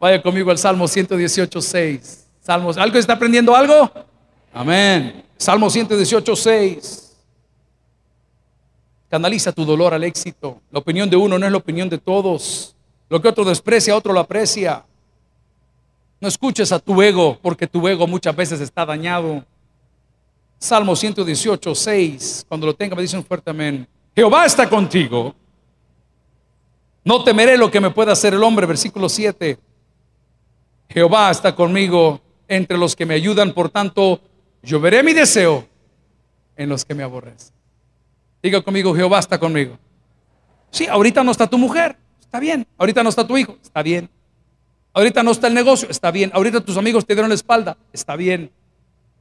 Vaya 0.00 0.20
conmigo 0.22 0.50
al 0.50 0.58
Salmo 0.58 0.88
118, 0.88 1.60
6. 1.60 2.26
Salmos, 2.40 2.76
¿algo 2.76 2.98
está 2.98 3.12
aprendiendo 3.12 3.54
algo? 3.54 3.90
Amén. 4.52 5.22
Salmo 5.36 5.70
118, 5.70 6.34
6. 6.34 7.16
Canaliza 9.08 9.52
tu 9.52 9.64
dolor 9.64 9.94
al 9.94 10.02
éxito. 10.04 10.60
La 10.70 10.80
opinión 10.80 11.08
de 11.08 11.16
uno 11.16 11.38
no 11.38 11.46
es 11.46 11.52
la 11.52 11.58
opinión 11.58 11.88
de 11.88 11.98
todos. 11.98 12.74
Lo 13.08 13.20
que 13.20 13.28
otro 13.28 13.44
desprecia, 13.44 13.94
otro 13.94 14.12
lo 14.12 14.20
aprecia. 14.20 14.84
No 16.22 16.28
escuches 16.28 16.70
a 16.70 16.78
tu 16.78 17.02
ego, 17.02 17.36
porque 17.42 17.66
tu 17.66 17.88
ego 17.88 18.06
muchas 18.06 18.36
veces 18.36 18.60
está 18.60 18.86
dañado. 18.86 19.44
Salmo 20.56 20.94
118, 20.94 21.74
6. 21.74 22.46
Cuando 22.48 22.68
lo 22.68 22.76
tenga, 22.76 22.94
me 22.94 23.02
dicen 23.02 23.24
fuerte 23.24 23.50
amén. 23.50 23.88
Jehová 24.14 24.46
está 24.46 24.70
contigo. 24.70 25.34
No 27.02 27.24
temeré 27.24 27.58
lo 27.58 27.72
que 27.72 27.80
me 27.80 27.90
pueda 27.90 28.12
hacer 28.12 28.34
el 28.34 28.42
hombre. 28.44 28.66
Versículo 28.66 29.08
7. 29.08 29.58
Jehová 30.90 31.28
está 31.32 31.56
conmigo 31.56 32.20
entre 32.46 32.78
los 32.78 32.94
que 32.94 33.04
me 33.04 33.14
ayudan. 33.14 33.52
Por 33.52 33.68
tanto, 33.68 34.20
yo 34.62 34.78
veré 34.78 35.02
mi 35.02 35.14
deseo 35.14 35.66
en 36.54 36.68
los 36.68 36.84
que 36.84 36.94
me 36.94 37.02
aborrecen. 37.02 37.52
Diga 38.40 38.60
conmigo, 38.60 38.94
Jehová 38.94 39.18
está 39.18 39.40
conmigo. 39.40 39.76
Sí, 40.70 40.86
ahorita 40.86 41.24
no 41.24 41.32
está 41.32 41.48
tu 41.48 41.58
mujer. 41.58 41.96
Está 42.20 42.38
bien. 42.38 42.64
Ahorita 42.78 43.02
no 43.02 43.08
está 43.08 43.26
tu 43.26 43.36
hijo. 43.36 43.58
Está 43.60 43.82
bien. 43.82 44.08
Ahorita 44.94 45.22
no 45.22 45.30
está 45.30 45.46
el 45.46 45.54
negocio, 45.54 45.88
está 45.90 46.10
bien. 46.10 46.30
Ahorita 46.34 46.60
tus 46.60 46.76
amigos 46.76 47.06
te 47.06 47.14
dieron 47.14 47.28
la 47.28 47.34
espalda, 47.34 47.76
está 47.92 48.16
bien. 48.16 48.50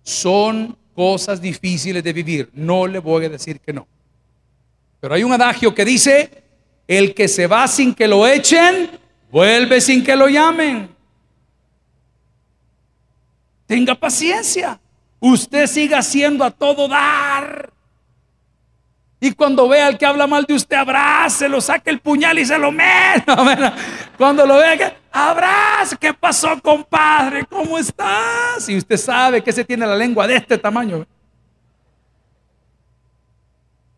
Son 0.04 0.78
cosas 0.94 1.42
difíciles 1.42 2.04
de 2.04 2.14
vivir, 2.14 2.50
no 2.54 2.88
le 2.88 3.00
voy 3.00 3.26
a 3.26 3.30
decir 3.30 3.60
que 3.60 3.72
no. 3.72 3.88
Pero 5.00 5.14
hay 5.16 5.24
un 5.24 5.32
adagio 5.34 5.74
que 5.74 5.86
dice, 5.86 6.44
el 6.88 7.14
que 7.14 7.28
se 7.28 7.48
va 7.48 7.68
sin 7.68 7.94
que 7.94 8.08
lo 8.08 8.28
echen, 8.28 8.92
vuelve 9.32 9.80
sin 9.80 10.04
que 10.04 10.16
lo 10.16 10.28
llamen. 10.28 10.90
Tenga 13.66 13.96
paciencia. 13.96 14.80
Usted 15.20 15.68
siga 15.68 16.00
haciendo 16.00 16.44
a 16.44 16.52
todo 16.52 16.88
dar. 16.88 17.72
Y 19.20 19.32
cuando 19.32 19.70
vea 19.70 19.88
al 19.88 19.98
que 19.98 20.06
habla 20.06 20.28
mal 20.28 20.46
de 20.46 20.56
usted, 20.56 20.78
lo 21.48 21.62
saque 21.62 21.92
el 21.92 22.00
puñal 22.00 22.40
y 22.40 22.46
se 22.46 22.58
lo 22.58 22.72
meta. 22.72 23.76
Cuando 24.18 24.48
lo 24.48 24.56
vea, 24.58 24.76
que 24.76 25.01
abrace. 25.12 25.98
¿Qué 25.98 26.14
pasó, 26.14 26.60
compadre? 26.62 27.46
¿Cómo 27.46 27.78
estás? 27.78 28.68
Y 28.70 28.78
usted 28.78 28.98
sabe 28.98 29.44
que 29.44 29.52
se 29.52 29.64
tiene 29.64 29.86
la 29.86 29.96
lengua 29.96 30.28
de 30.28 30.38
este 30.38 30.58
tamaño. 30.58 31.06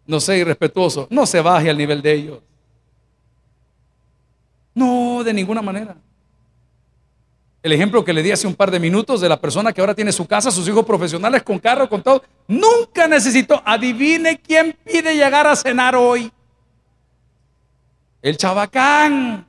No 0.05 0.19
sea 0.19 0.35
irrespetuoso. 0.35 1.07
No 1.09 1.25
se 1.25 1.39
baje 1.41 1.69
al 1.69 1.77
nivel 1.77 2.01
de 2.01 2.13
ellos. 2.13 2.39
No, 4.73 5.23
de 5.23 5.33
ninguna 5.33 5.61
manera. 5.61 5.95
El 7.61 7.71
ejemplo 7.71 8.03
que 8.03 8.11
le 8.11 8.21
di 8.21 8.31
hace 8.31 8.45
un 8.45 8.55
par 8.55 8.71
de 8.71 8.79
minutos 8.79 9.21
de 9.21 9.29
la 9.29 9.39
persona 9.39 9.71
que 9.71 9.79
ahora 9.79 9.95
tiene 9.95 10.11
su 10.11 10.27
casa, 10.27 10.51
sus 10.51 10.67
hijos 10.67 10.85
profesionales 10.85 11.43
con 11.43 11.59
carro, 11.59 11.87
con 11.87 12.03
todo, 12.03 12.21
nunca 12.45 13.07
necesitó. 13.07 13.61
Adivine 13.63 14.41
quién 14.41 14.77
pide 14.83 15.15
llegar 15.15 15.47
a 15.47 15.55
cenar 15.55 15.95
hoy. 15.95 16.29
El 18.21 18.35
chabacán. 18.35 19.45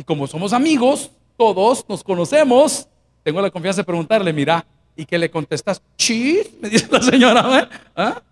Y 0.00 0.02
como 0.02 0.26
somos 0.26 0.54
amigos, 0.54 1.10
todos 1.36 1.84
nos 1.86 2.02
conocemos, 2.02 2.88
tengo 3.22 3.42
la 3.42 3.50
confianza 3.50 3.82
de 3.82 3.84
preguntarle, 3.84 4.32
mira, 4.32 4.64
¿y 4.96 5.04
qué 5.04 5.18
le 5.18 5.30
contestas? 5.30 5.82
Chis, 5.98 6.48
me 6.58 6.70
dice 6.70 6.88
la 6.90 7.02
señora. 7.02 7.58
¿eh? 7.60 7.68
¿Ah? 7.94 8.22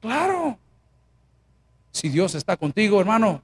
Claro. 0.00 0.56
Si 1.90 2.08
Dios 2.08 2.34
está 2.34 2.56
contigo, 2.56 2.98
hermano, 3.02 3.42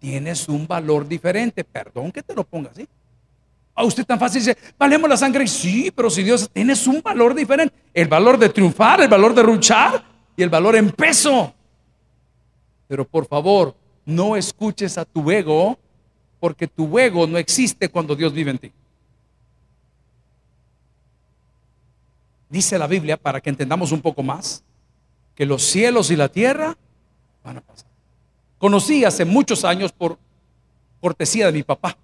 tienes 0.00 0.48
un 0.48 0.66
valor 0.66 1.06
diferente. 1.06 1.62
Perdón 1.62 2.10
que 2.10 2.20
te 2.20 2.34
lo 2.34 2.42
ponga 2.42 2.70
así. 2.70 2.88
A 3.72 3.84
usted 3.84 4.04
tan 4.04 4.18
fácil 4.18 4.40
dice, 4.40 4.58
valemos 4.76 5.08
la 5.08 5.16
sangre. 5.16 5.46
Sí, 5.46 5.92
pero 5.94 6.10
si 6.10 6.24
Dios 6.24 6.50
tienes 6.52 6.84
un 6.88 7.00
valor 7.00 7.32
diferente. 7.32 7.72
El 7.94 8.08
valor 8.08 8.36
de 8.36 8.48
triunfar, 8.48 9.00
el 9.02 9.08
valor 9.08 9.34
de 9.34 9.44
luchar 9.44 10.04
y 10.36 10.42
el 10.42 10.50
valor 10.50 10.74
en 10.74 10.90
peso. 10.90 11.54
Pero 12.88 13.04
por 13.04 13.24
favor, 13.26 13.72
no 14.04 14.34
escuches 14.34 14.98
a 14.98 15.04
tu 15.04 15.30
ego, 15.30 15.78
porque 16.40 16.66
tu 16.66 16.98
ego 16.98 17.26
no 17.26 17.38
existe 17.38 17.88
cuando 17.88 18.16
Dios 18.16 18.32
vive 18.32 18.50
en 18.50 18.58
ti. 18.58 18.72
dice 22.50 22.78
la 22.78 22.86
Biblia, 22.86 23.16
para 23.16 23.40
que 23.40 23.48
entendamos 23.48 23.92
un 23.92 24.02
poco 24.02 24.22
más, 24.22 24.62
que 25.34 25.46
los 25.46 25.62
cielos 25.62 26.10
y 26.10 26.16
la 26.16 26.28
tierra 26.28 26.76
van 27.42 27.58
a 27.58 27.60
pasar. 27.62 27.88
Conocí 28.58 29.04
hace 29.04 29.24
muchos 29.24 29.64
años 29.64 29.92
por 29.92 30.18
cortesía 31.00 31.46
de 31.46 31.52
mi 31.52 31.62
papá 31.62 31.96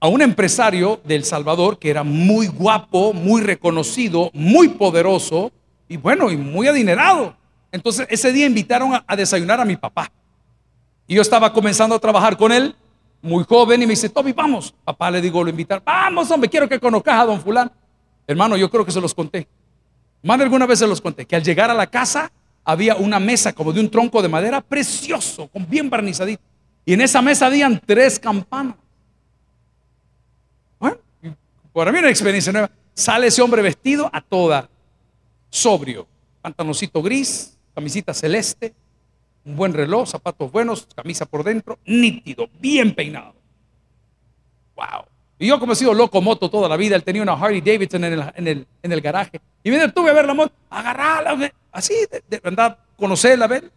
a 0.00 0.08
un 0.08 0.22
empresario 0.22 1.00
del 1.04 1.24
Salvador 1.24 1.78
que 1.78 1.90
era 1.90 2.02
muy 2.02 2.46
guapo, 2.46 3.12
muy 3.12 3.42
reconocido, 3.42 4.30
muy 4.32 4.68
poderoso 4.68 5.52
y 5.88 5.96
bueno, 5.96 6.30
y 6.30 6.36
muy 6.36 6.68
adinerado. 6.68 7.36
Entonces 7.72 8.06
ese 8.08 8.32
día 8.32 8.46
invitaron 8.46 8.92
a, 9.06 9.16
desayunar 9.16 9.60
a 9.60 9.64
mi 9.64 9.76
papá. 9.76 10.10
Y 11.06 11.14
yo 11.14 11.22
estaba 11.22 11.52
comenzando 11.52 11.94
a 11.94 11.98
trabajar 11.98 12.36
con 12.36 12.52
él, 12.52 12.74
muy 13.20 13.44
joven, 13.44 13.82
y 13.82 13.86
me 13.86 13.90
dice, 13.90 14.08
Toby, 14.08 14.32
vamos. 14.32 14.74
Papá 14.84 15.10
le 15.10 15.20
digo, 15.20 15.42
lo 15.42 15.50
invitar, 15.50 15.82
vamos, 15.84 16.30
hombre, 16.30 16.48
quiero 16.48 16.68
que 16.68 16.78
conozcas 16.78 17.20
a 17.20 17.24
don 17.24 17.40
fulano. 17.40 17.70
Hermano, 18.26 18.56
yo 18.56 18.70
creo 18.70 18.84
que 18.84 18.92
se 18.92 19.00
los 19.00 19.14
conté. 19.14 19.46
Más 20.22 20.38
de 20.38 20.44
alguna 20.44 20.66
vez 20.66 20.78
se 20.78 20.86
los 20.86 21.00
conté, 21.00 21.26
que 21.26 21.36
al 21.36 21.42
llegar 21.42 21.70
a 21.70 21.74
la 21.74 21.86
casa 21.86 22.32
había 22.64 22.96
una 22.96 23.20
mesa 23.20 23.52
como 23.52 23.72
de 23.72 23.80
un 23.80 23.90
tronco 23.90 24.22
de 24.22 24.28
madera 24.28 24.62
precioso, 24.62 25.48
con 25.48 25.68
bien 25.68 25.90
barnizadito. 25.90 26.42
Y 26.86 26.94
en 26.94 27.02
esa 27.02 27.20
mesa 27.20 27.46
habían 27.46 27.80
tres 27.84 28.18
campanas. 28.18 28.76
Bueno, 30.78 30.98
para 31.72 31.92
mí 31.92 31.98
una 31.98 32.10
experiencia 32.10 32.52
nueva. 32.52 32.70
Sale 32.94 33.26
ese 33.26 33.42
hombre 33.42 33.60
vestido 33.60 34.08
a 34.12 34.20
toda, 34.20 34.68
sobrio, 35.50 36.06
pantaloncito 36.40 37.02
gris, 37.02 37.58
camisita 37.74 38.14
celeste, 38.14 38.74
un 39.44 39.56
buen 39.56 39.72
reloj, 39.72 40.08
zapatos 40.08 40.50
buenos, 40.50 40.88
camisa 40.94 41.26
por 41.26 41.44
dentro, 41.44 41.78
nítido, 41.84 42.48
bien 42.60 42.94
peinado. 42.94 43.34
Wow. 44.76 45.04
Y 45.38 45.48
yo 45.48 45.60
como 45.60 45.72
he 45.72 45.76
sido 45.76 45.92
loco 45.92 46.20
moto 46.20 46.48
toda 46.48 46.68
la 46.68 46.76
vida, 46.76 46.96
él 46.96 47.02
tenía 47.02 47.22
una 47.22 47.32
Harley 47.32 47.60
Davidson 47.60 48.04
en 48.04 48.66
el, 48.82 49.00
garaje. 49.00 49.40
Y 49.62 49.70
me 49.70 49.78
detuve 49.78 50.10
a 50.10 50.14
ver 50.14 50.26
la 50.26 50.34
moto, 50.34 50.54
agarrarla, 50.70 51.52
así, 51.72 51.94
de, 52.10 52.22
de 52.28 52.48
andar, 52.48 52.78
conocerla, 52.96 53.46
ver. 53.46 53.70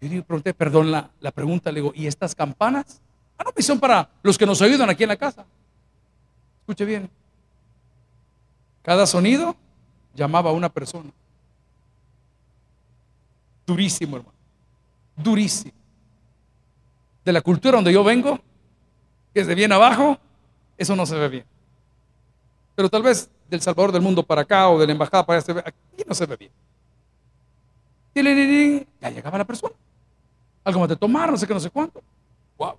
Yo 0.00 0.22
pregunté, 0.22 0.54
perdón 0.54 0.90
la, 0.90 1.10
la, 1.20 1.30
pregunta, 1.30 1.72
le 1.72 1.80
digo, 1.80 1.92
¿y 1.94 2.06
estas 2.06 2.34
campanas? 2.34 3.00
Ah, 3.36 3.44
no, 3.44 3.52
pues 3.52 3.66
son 3.66 3.78
para 3.80 4.08
los 4.22 4.38
que 4.38 4.46
nos 4.46 4.62
ayudan 4.62 4.88
aquí 4.88 5.02
en 5.02 5.08
la 5.08 5.16
casa. 5.16 5.44
Escuche 6.60 6.84
bien. 6.84 7.10
Cada 8.82 9.06
sonido 9.06 9.56
llamaba 10.14 10.50
a 10.50 10.52
una 10.52 10.68
persona. 10.68 11.10
Durísimo, 13.68 14.16
hermano. 14.16 14.34
Durísimo. 15.14 15.74
De 17.22 17.32
la 17.34 17.42
cultura 17.42 17.76
donde 17.76 17.92
yo 17.92 18.02
vengo, 18.02 18.40
que 19.34 19.40
es 19.40 19.46
de 19.46 19.54
bien 19.54 19.70
abajo, 19.72 20.16
eso 20.78 20.96
no 20.96 21.04
se 21.04 21.16
ve 21.16 21.28
bien. 21.28 21.44
Pero 22.74 22.88
tal 22.88 23.02
vez 23.02 23.30
del 23.50 23.60
Salvador 23.60 23.92
del 23.92 24.00
mundo 24.00 24.22
para 24.22 24.40
acá 24.40 24.70
o 24.70 24.78
de 24.78 24.86
la 24.86 24.92
embajada 24.92 25.26
para 25.26 25.40
allá, 25.40 25.64
aquí 25.66 26.02
no 26.06 26.14
se 26.14 26.24
ve 26.24 26.36
bien. 26.36 26.50
Ya 29.02 29.10
llegaba 29.10 29.36
la 29.36 29.44
persona. 29.44 29.74
Algo 30.64 30.80
más 30.80 30.88
de 30.88 30.96
tomar, 30.96 31.30
no 31.30 31.36
sé 31.36 31.46
qué, 31.46 31.52
no 31.52 31.60
sé 31.60 31.68
cuánto. 31.68 32.00
Wow. 32.56 32.76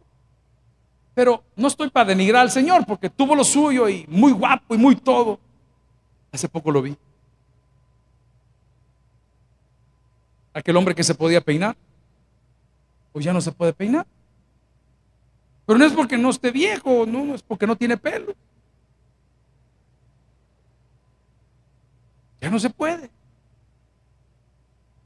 Pero 1.13 1.43
no 1.56 1.67
estoy 1.67 1.91
para 1.91 2.06
denigrar 2.06 2.41
al 2.41 2.52
Señor 2.52 2.84
porque 2.88 3.12
tuvo 3.12 3.36
lo 3.36 3.43
suyo 3.43 3.88
y 3.88 4.08
muy 4.10 4.32
guapo 4.32 4.73
y 4.73 4.78
muy 4.80 4.95
todo. 4.95 5.38
Hace 6.32 6.49
poco 6.49 6.71
lo 6.71 6.82
vi. 6.82 6.97
Aquel 10.59 10.75
hombre 10.75 10.93
que 10.93 11.05
se 11.05 11.15
podía 11.15 11.39
peinar, 11.39 11.77
pues 13.13 13.23
ya 13.23 13.31
no 13.31 13.39
se 13.39 13.53
puede 13.53 13.71
peinar. 13.71 14.05
Pero 15.65 15.79
no 15.79 15.85
es 15.85 15.93
porque 15.93 16.17
no 16.17 16.29
esté 16.29 16.51
viejo, 16.51 17.05
no, 17.05 17.33
es 17.33 17.41
porque 17.41 17.65
no 17.65 17.77
tiene 17.77 17.95
pelo. 17.95 18.33
Ya 22.41 22.49
no 22.49 22.59
se 22.59 22.69
puede. 22.69 23.09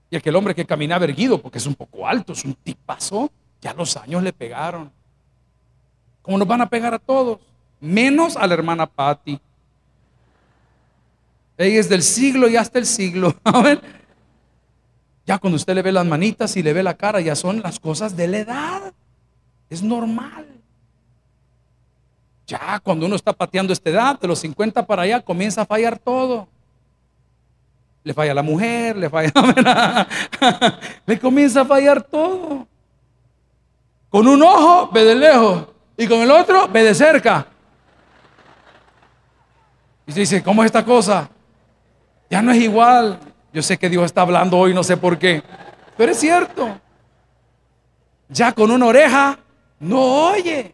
Y 0.09 0.15
aquel 0.15 0.35
hombre 0.35 0.55
que 0.55 0.65
caminaba 0.65 1.05
erguido, 1.05 1.39
porque 1.39 1.59
es 1.59 1.67
un 1.67 1.75
poco 1.75 2.07
alto, 2.07 2.33
es 2.33 2.43
un 2.45 2.55
tipazo, 2.55 3.31
ya 3.61 3.75
los 3.75 3.95
años 3.95 4.23
le 4.23 4.33
pegaron. 4.33 4.91
Como 6.23 6.39
nos 6.39 6.47
van 6.47 6.61
a 6.61 6.69
pegar 6.69 6.95
a 6.95 6.99
todos, 6.99 7.39
menos 7.79 8.37
a 8.37 8.47
la 8.47 8.55
hermana 8.55 8.87
Patty. 8.87 9.39
Ella 11.59 11.79
es 11.79 11.89
del 11.89 12.01
siglo 12.01 12.47
y 12.47 12.55
hasta 12.57 12.79
el 12.79 12.87
siglo. 12.87 13.35
Ya 15.25 15.37
cuando 15.37 15.55
usted 15.55 15.73
le 15.75 15.81
ve 15.81 15.91
las 15.91 16.05
manitas 16.05 16.55
y 16.57 16.63
le 16.63 16.73
ve 16.73 16.83
la 16.83 16.95
cara, 16.95 17.21
ya 17.21 17.35
son 17.35 17.61
las 17.61 17.79
cosas 17.79 18.15
de 18.15 18.27
la 18.27 18.37
edad. 18.39 18.93
Es 19.69 19.81
normal. 19.81 20.47
Ya 22.45 22.79
cuando 22.81 23.05
uno 23.05 23.15
está 23.15 23.31
pateando 23.33 23.71
esta 23.71 23.89
edad, 23.89 24.19
de 24.19 24.27
los 24.27 24.39
50 24.39 24.85
para 24.85 25.03
allá, 25.03 25.21
comienza 25.21 25.61
a 25.61 25.65
fallar 25.65 25.97
todo 25.97 26.47
le 28.03 28.13
falla 28.13 28.33
la 28.33 28.43
mujer, 28.43 28.97
le 28.97 29.09
falla, 29.09 29.31
le 31.05 31.19
comienza 31.19 31.61
a 31.61 31.65
fallar 31.65 32.01
todo. 32.01 32.67
Con 34.09 34.27
un 34.27 34.43
ojo 34.43 34.89
ve 34.91 35.05
de 35.05 35.15
lejos 35.15 35.67
y 35.97 36.07
con 36.07 36.19
el 36.19 36.29
otro 36.29 36.67
ve 36.67 36.83
de 36.83 36.93
cerca. 36.93 37.47
Y 40.05 40.11
se 40.11 40.19
dice, 40.19 40.43
¿cómo 40.43 40.63
es 40.63 40.67
esta 40.67 40.83
cosa? 40.83 41.29
Ya 42.29 42.41
no 42.41 42.51
es 42.51 42.61
igual. 42.61 43.17
Yo 43.53 43.61
sé 43.61 43.77
que 43.77 43.89
Dios 43.89 44.05
está 44.05 44.21
hablando 44.21 44.57
hoy, 44.57 44.73
no 44.73 44.83
sé 44.83 44.97
por 44.97 45.19
qué, 45.19 45.43
pero 45.95 46.11
es 46.11 46.19
cierto. 46.19 46.79
Ya 48.27 48.51
con 48.51 48.71
una 48.71 48.87
oreja 48.87 49.37
no 49.79 50.01
oye. 50.31 50.73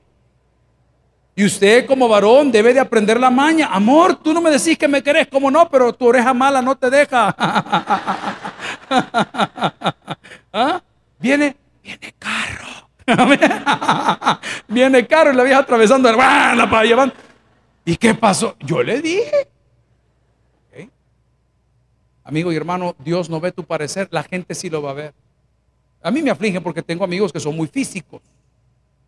Y 1.35 1.45
usted 1.45 1.85
como 1.85 2.07
varón 2.07 2.51
debe 2.51 2.73
de 2.73 2.79
aprender 2.79 3.19
la 3.19 3.29
maña. 3.29 3.67
Amor, 3.71 4.15
tú 4.15 4.33
no 4.33 4.41
me 4.41 4.49
decís 4.49 4.77
que 4.77 4.87
me 4.87 5.03
querés, 5.03 5.27
como 5.27 5.51
no, 5.51 5.69
pero 5.69 5.91
tu 5.93 6.07
oreja 6.07 6.33
mala 6.33 6.61
no 6.61 6.77
te 6.77 6.89
deja. 6.89 7.35
¿Ah? 10.53 10.81
Viene, 11.19 11.55
viene 11.83 12.13
carro. 12.17 12.89
viene 14.67 15.05
carro 15.07 15.33
y 15.33 15.35
la 15.35 15.43
vieja 15.43 15.59
atravesando 15.59 16.09
llevar. 16.83 17.13
¿Y 17.83 17.97
qué 17.97 18.13
pasó? 18.13 18.55
Yo 18.59 18.83
le 18.83 19.01
dije. 19.01 19.49
Amigo 22.29 22.53
y 22.53 22.55
hermano, 22.55 22.95
Dios 22.99 23.27
no 23.27 23.39
ve 23.39 23.51
tu 23.51 23.63
parecer, 23.63 24.07
la 24.11 24.21
gente 24.21 24.53
sí 24.53 24.69
lo 24.69 24.83
va 24.83 24.91
a 24.91 24.93
ver. 24.93 25.15
A 26.03 26.11
mí 26.11 26.21
me 26.21 26.29
aflige 26.29 26.61
porque 26.61 26.83
tengo 26.83 27.03
amigos 27.03 27.33
que 27.33 27.39
son 27.39 27.55
muy 27.55 27.67
físicos. 27.67 28.21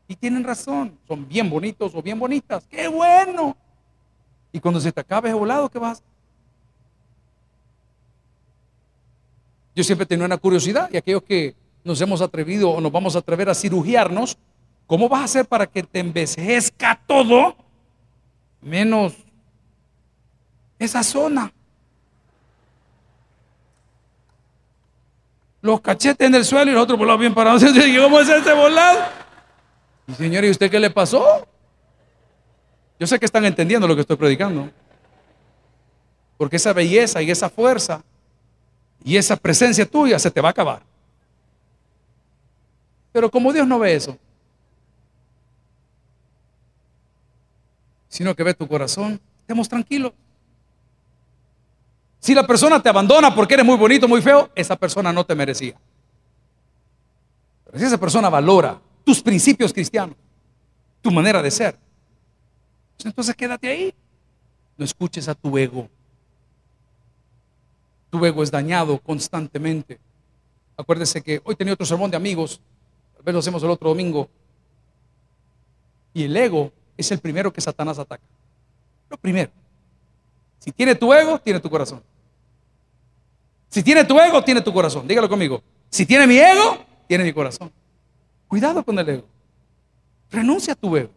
Y 0.08 0.16
tienen 0.16 0.44
razón, 0.44 0.98
son 1.08 1.28
bien 1.28 1.48
bonitos 1.48 1.94
o 1.94 2.02
bien 2.02 2.18
bonitas. 2.18 2.66
¡Qué 2.68 2.88
bueno! 2.88 3.56
Y 4.52 4.60
cuando 4.60 4.80
se 4.80 4.92
te 4.92 5.02
acabe 5.02 5.30
ese 5.30 5.38
volado, 5.38 5.70
¿qué 5.70 5.78
vas? 5.78 6.02
Yo 9.76 9.84
siempre 9.84 10.08
tengo 10.08 10.26
una 10.26 10.38
curiosidad 10.38 10.90
y 10.92 10.98
aquellos 10.98 11.22
que 11.22 11.54
nos 11.84 12.02
hemos 12.02 12.22
atrevido 12.22 12.72
o 12.72 12.82
nos 12.82 12.92
vamos 12.92 13.16
a 13.16 13.20
atrever 13.20 13.50
a 13.50 13.54
cirugiarnos, 13.54 14.36
¿cómo 14.88 15.08
vas 15.08 15.22
a 15.22 15.26
hacer 15.26 15.46
para 15.46 15.68
que 15.68 15.84
te 15.84 16.00
envejezca 16.00 17.00
todo 17.06 17.56
menos 18.62 19.14
esa 20.80 21.04
zona? 21.04 21.54
Los 25.62 25.82
cachetes 25.82 26.28
en 26.28 26.36
el 26.36 26.44
suelo 26.44 26.72
y 26.72 26.74
los 26.74 26.84
otros 26.84 26.98
volados 26.98 27.20
bien 27.20 27.34
parados. 27.34 27.64
¿Cómo 28.02 28.20
es 28.20 28.30
ese 28.30 28.54
volado? 28.54 29.00
Y 30.08 30.14
señor, 30.14 30.44
¿y 30.44 30.50
usted 30.50 30.70
qué 30.70 30.80
le 30.80 30.90
pasó? 30.90 31.48
Yo 33.00 33.08
sé 33.08 33.20
que 33.20 33.26
están 33.26 33.46
entendiendo 33.46 33.88
lo 33.88 33.96
que 33.96 34.02
estoy 34.02 34.16
predicando. 34.16 34.70
Porque 36.38 36.56
esa 36.56 36.74
belleza 36.74 37.22
y 37.22 37.32
esa 37.32 37.50
fuerza 37.50 38.04
y 39.04 39.18
esa 39.18 39.36
presencia 39.36 39.86
tuya 39.86 40.20
se 40.20 40.32
te 40.32 40.42
va 40.42 40.50
a 40.50 40.52
acabar. 40.52 40.82
Pero 43.12 43.30
como 43.30 43.52
Dios 43.52 43.68
no 43.68 43.80
ve 43.80 43.96
eso, 43.96 44.18
sino 48.08 48.36
que 48.36 48.44
ve 48.44 48.54
tu 48.54 48.68
corazón, 48.68 49.20
estemos 49.40 49.68
tranquilos. 49.68 50.14
Si 52.22 52.36
la 52.36 52.46
persona 52.46 52.82
te 52.82 52.88
abandona 52.88 53.34
porque 53.34 53.56
eres 53.56 53.66
muy 53.66 53.76
bonito, 53.78 54.08
muy 54.08 54.22
feo, 54.22 54.52
esa 54.54 54.76
persona 54.76 55.12
no 55.12 55.26
te 55.26 55.34
merecía. 55.34 55.76
Pero 57.66 57.80
si 57.80 57.86
esa 57.86 57.98
persona 57.98 58.30
valora 58.30 58.80
tus 59.04 59.24
principios 59.24 59.74
cristianos, 59.74 60.16
tu 61.02 61.10
manera 61.10 61.42
de 61.42 61.50
ser. 61.50 61.80
Pues 62.96 63.08
entonces 63.08 63.36
quédate 63.36 63.68
ahí. 63.68 63.94
No 64.78 64.86
escuches 64.86 65.28
a 65.28 65.34
tu 65.34 65.58
ego. 65.58 65.90
Tu 68.12 68.24
ego 68.24 68.44
es 68.44 68.52
dañado 68.52 69.00
constantemente. 69.00 70.00
Acuérdese 70.78 71.24
que 71.24 71.42
hoy 71.44 71.56
tenía 71.56 71.74
otro 71.74 71.88
sermón 71.88 72.12
de 72.12 72.18
amigos, 72.18 72.62
tal 73.16 73.24
vez 73.24 73.34
lo 73.34 73.40
hacemos 73.40 73.64
el 73.64 73.72
otro 73.72 73.90
domingo. 73.90 74.30
Y 76.14 76.26
el 76.26 76.38
ego 76.38 76.72
es 76.96 77.12
el 77.12 77.18
primero 77.18 77.52
que 77.52 77.62
Satanás 77.62 77.98
ataca. 77.98 78.24
Lo 79.10 79.18
primero. 79.18 79.52
Si 80.62 80.72
tiene 80.72 80.94
tu 80.94 81.12
ego, 81.12 81.40
tiene 81.40 81.60
tu 81.60 81.72
corazón. 81.72 82.04
Si 83.68 83.82
tiene 83.82 84.06
tu 84.06 84.20
ego, 84.20 84.44
tiene 84.44 84.62
tu 84.62 84.72
corazón. 84.72 85.08
Dígalo 85.08 85.28
conmigo. 85.28 85.64
Si 85.90 86.06
tiene 86.06 86.28
mi 86.28 86.38
ego, 86.38 86.86
tiene 87.08 87.24
mi 87.24 87.34
corazón. 87.34 87.72
Cuidado 88.48 88.84
con 88.84 89.00
el 89.00 89.10
ego. 89.10 89.26
Renuncia 90.30 90.74
a 90.74 90.76
tu 90.76 90.96
ego. 90.96 91.10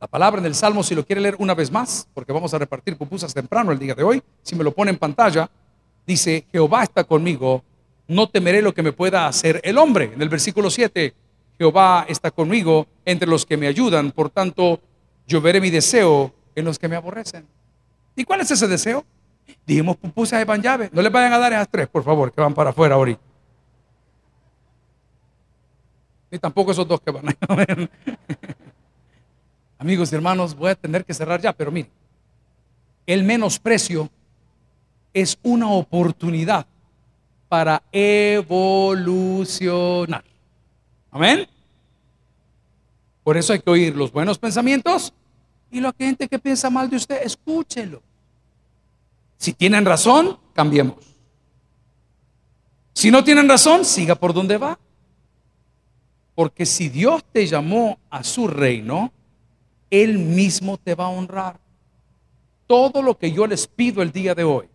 La 0.00 0.06
palabra 0.06 0.38
en 0.38 0.46
el 0.46 0.54
Salmo, 0.54 0.84
si 0.84 0.94
lo 0.94 1.04
quiere 1.04 1.20
leer 1.20 1.34
una 1.40 1.54
vez 1.54 1.72
más, 1.72 2.06
porque 2.14 2.32
vamos 2.32 2.54
a 2.54 2.58
repartir 2.58 2.96
pupusas 2.96 3.34
temprano 3.34 3.72
el 3.72 3.78
día 3.80 3.96
de 3.96 4.04
hoy, 4.04 4.22
si 4.42 4.54
me 4.54 4.62
lo 4.62 4.70
pone 4.72 4.92
en 4.92 4.98
pantalla, 4.98 5.50
dice, 6.06 6.46
Jehová 6.52 6.84
está 6.84 7.02
conmigo, 7.02 7.64
no 8.06 8.28
temeré 8.28 8.62
lo 8.62 8.72
que 8.72 8.84
me 8.84 8.92
pueda 8.92 9.26
hacer 9.26 9.60
el 9.64 9.78
hombre. 9.78 10.12
En 10.14 10.22
el 10.22 10.28
versículo 10.28 10.70
7, 10.70 11.12
Jehová 11.58 12.06
está 12.08 12.30
conmigo 12.30 12.86
entre 13.04 13.28
los 13.28 13.44
que 13.44 13.56
me 13.56 13.66
ayudan, 13.66 14.12
por 14.12 14.30
tanto, 14.30 14.80
yo 15.26 15.40
veré 15.40 15.60
mi 15.60 15.70
deseo 15.70 16.32
en 16.54 16.64
los 16.64 16.78
que 16.78 16.86
me 16.86 16.94
aborrecen. 16.94 17.57
¿Y 18.18 18.24
cuál 18.24 18.40
es 18.40 18.50
ese 18.50 18.66
deseo? 18.66 19.06
Dijimos 19.64 19.96
pupusas 19.96 20.40
de 20.40 20.46
pan 20.46 20.60
llave. 20.60 20.90
No 20.92 21.00
les 21.00 21.12
vayan 21.12 21.32
a 21.32 21.38
dar 21.38 21.52
esas 21.52 21.68
tres, 21.68 21.86
por 21.86 22.02
favor, 22.02 22.32
que 22.32 22.40
van 22.40 22.52
para 22.52 22.70
afuera 22.70 22.96
ahorita. 22.96 23.20
Ni 26.32 26.38
tampoco 26.40 26.72
esos 26.72 26.88
dos 26.88 27.00
que 27.00 27.12
van 27.12 27.28
a 27.28 27.54
ver. 27.54 27.88
Amigos 29.78 30.10
y 30.10 30.16
hermanos, 30.16 30.56
voy 30.56 30.70
a 30.70 30.74
tener 30.74 31.04
que 31.04 31.14
cerrar 31.14 31.40
ya, 31.40 31.52
pero 31.52 31.70
miren, 31.70 31.92
el 33.06 33.22
menosprecio 33.22 34.10
es 35.14 35.38
una 35.44 35.70
oportunidad 35.70 36.66
para 37.48 37.84
evolucionar. 37.92 39.14
Amén. 41.12 41.46
Por 43.22 43.36
eso 43.36 43.52
hay 43.52 43.60
que 43.60 43.70
oír 43.70 43.94
los 43.94 44.10
buenos 44.10 44.40
pensamientos 44.40 45.14
y 45.70 45.80
la 45.80 45.94
gente 45.96 46.26
que 46.26 46.40
piensa 46.40 46.68
mal 46.68 46.90
de 46.90 46.96
usted, 46.96 47.22
escúchelo. 47.22 48.07
Si 49.38 49.52
tienen 49.52 49.84
razón, 49.84 50.38
cambiemos. 50.52 50.96
Si 52.92 53.10
no 53.10 53.24
tienen 53.24 53.48
razón, 53.48 53.84
siga 53.84 54.16
por 54.16 54.34
donde 54.34 54.58
va. 54.58 54.78
Porque 56.34 56.66
si 56.66 56.88
Dios 56.88 57.24
te 57.32 57.46
llamó 57.46 57.98
a 58.10 58.22
su 58.24 58.48
reino, 58.48 59.12
Él 59.90 60.18
mismo 60.18 60.76
te 60.76 60.94
va 60.94 61.06
a 61.06 61.10
honrar. 61.10 61.58
Todo 62.66 63.00
lo 63.00 63.16
que 63.16 63.32
yo 63.32 63.46
les 63.46 63.66
pido 63.66 64.02
el 64.02 64.12
día 64.12 64.34
de 64.34 64.44
hoy 64.44 64.68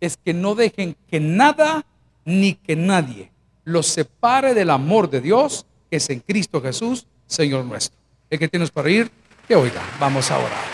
es 0.00 0.16
que 0.16 0.34
no 0.34 0.54
dejen 0.54 0.96
que 1.08 1.20
nada 1.20 1.86
ni 2.24 2.54
que 2.54 2.76
nadie 2.76 3.30
los 3.64 3.86
separe 3.86 4.52
del 4.52 4.70
amor 4.70 5.08
de 5.08 5.20
Dios 5.20 5.66
que 5.90 5.96
es 5.96 6.10
en 6.10 6.20
Cristo 6.20 6.60
Jesús, 6.60 7.06
Señor 7.26 7.64
nuestro. 7.64 7.98
El 8.28 8.38
que 8.38 8.48
tienes 8.48 8.70
para 8.70 8.90
ir, 8.90 9.10
que 9.46 9.54
oiga. 9.54 9.82
Vamos 10.00 10.30
a 10.30 10.38
orar. 10.38 10.73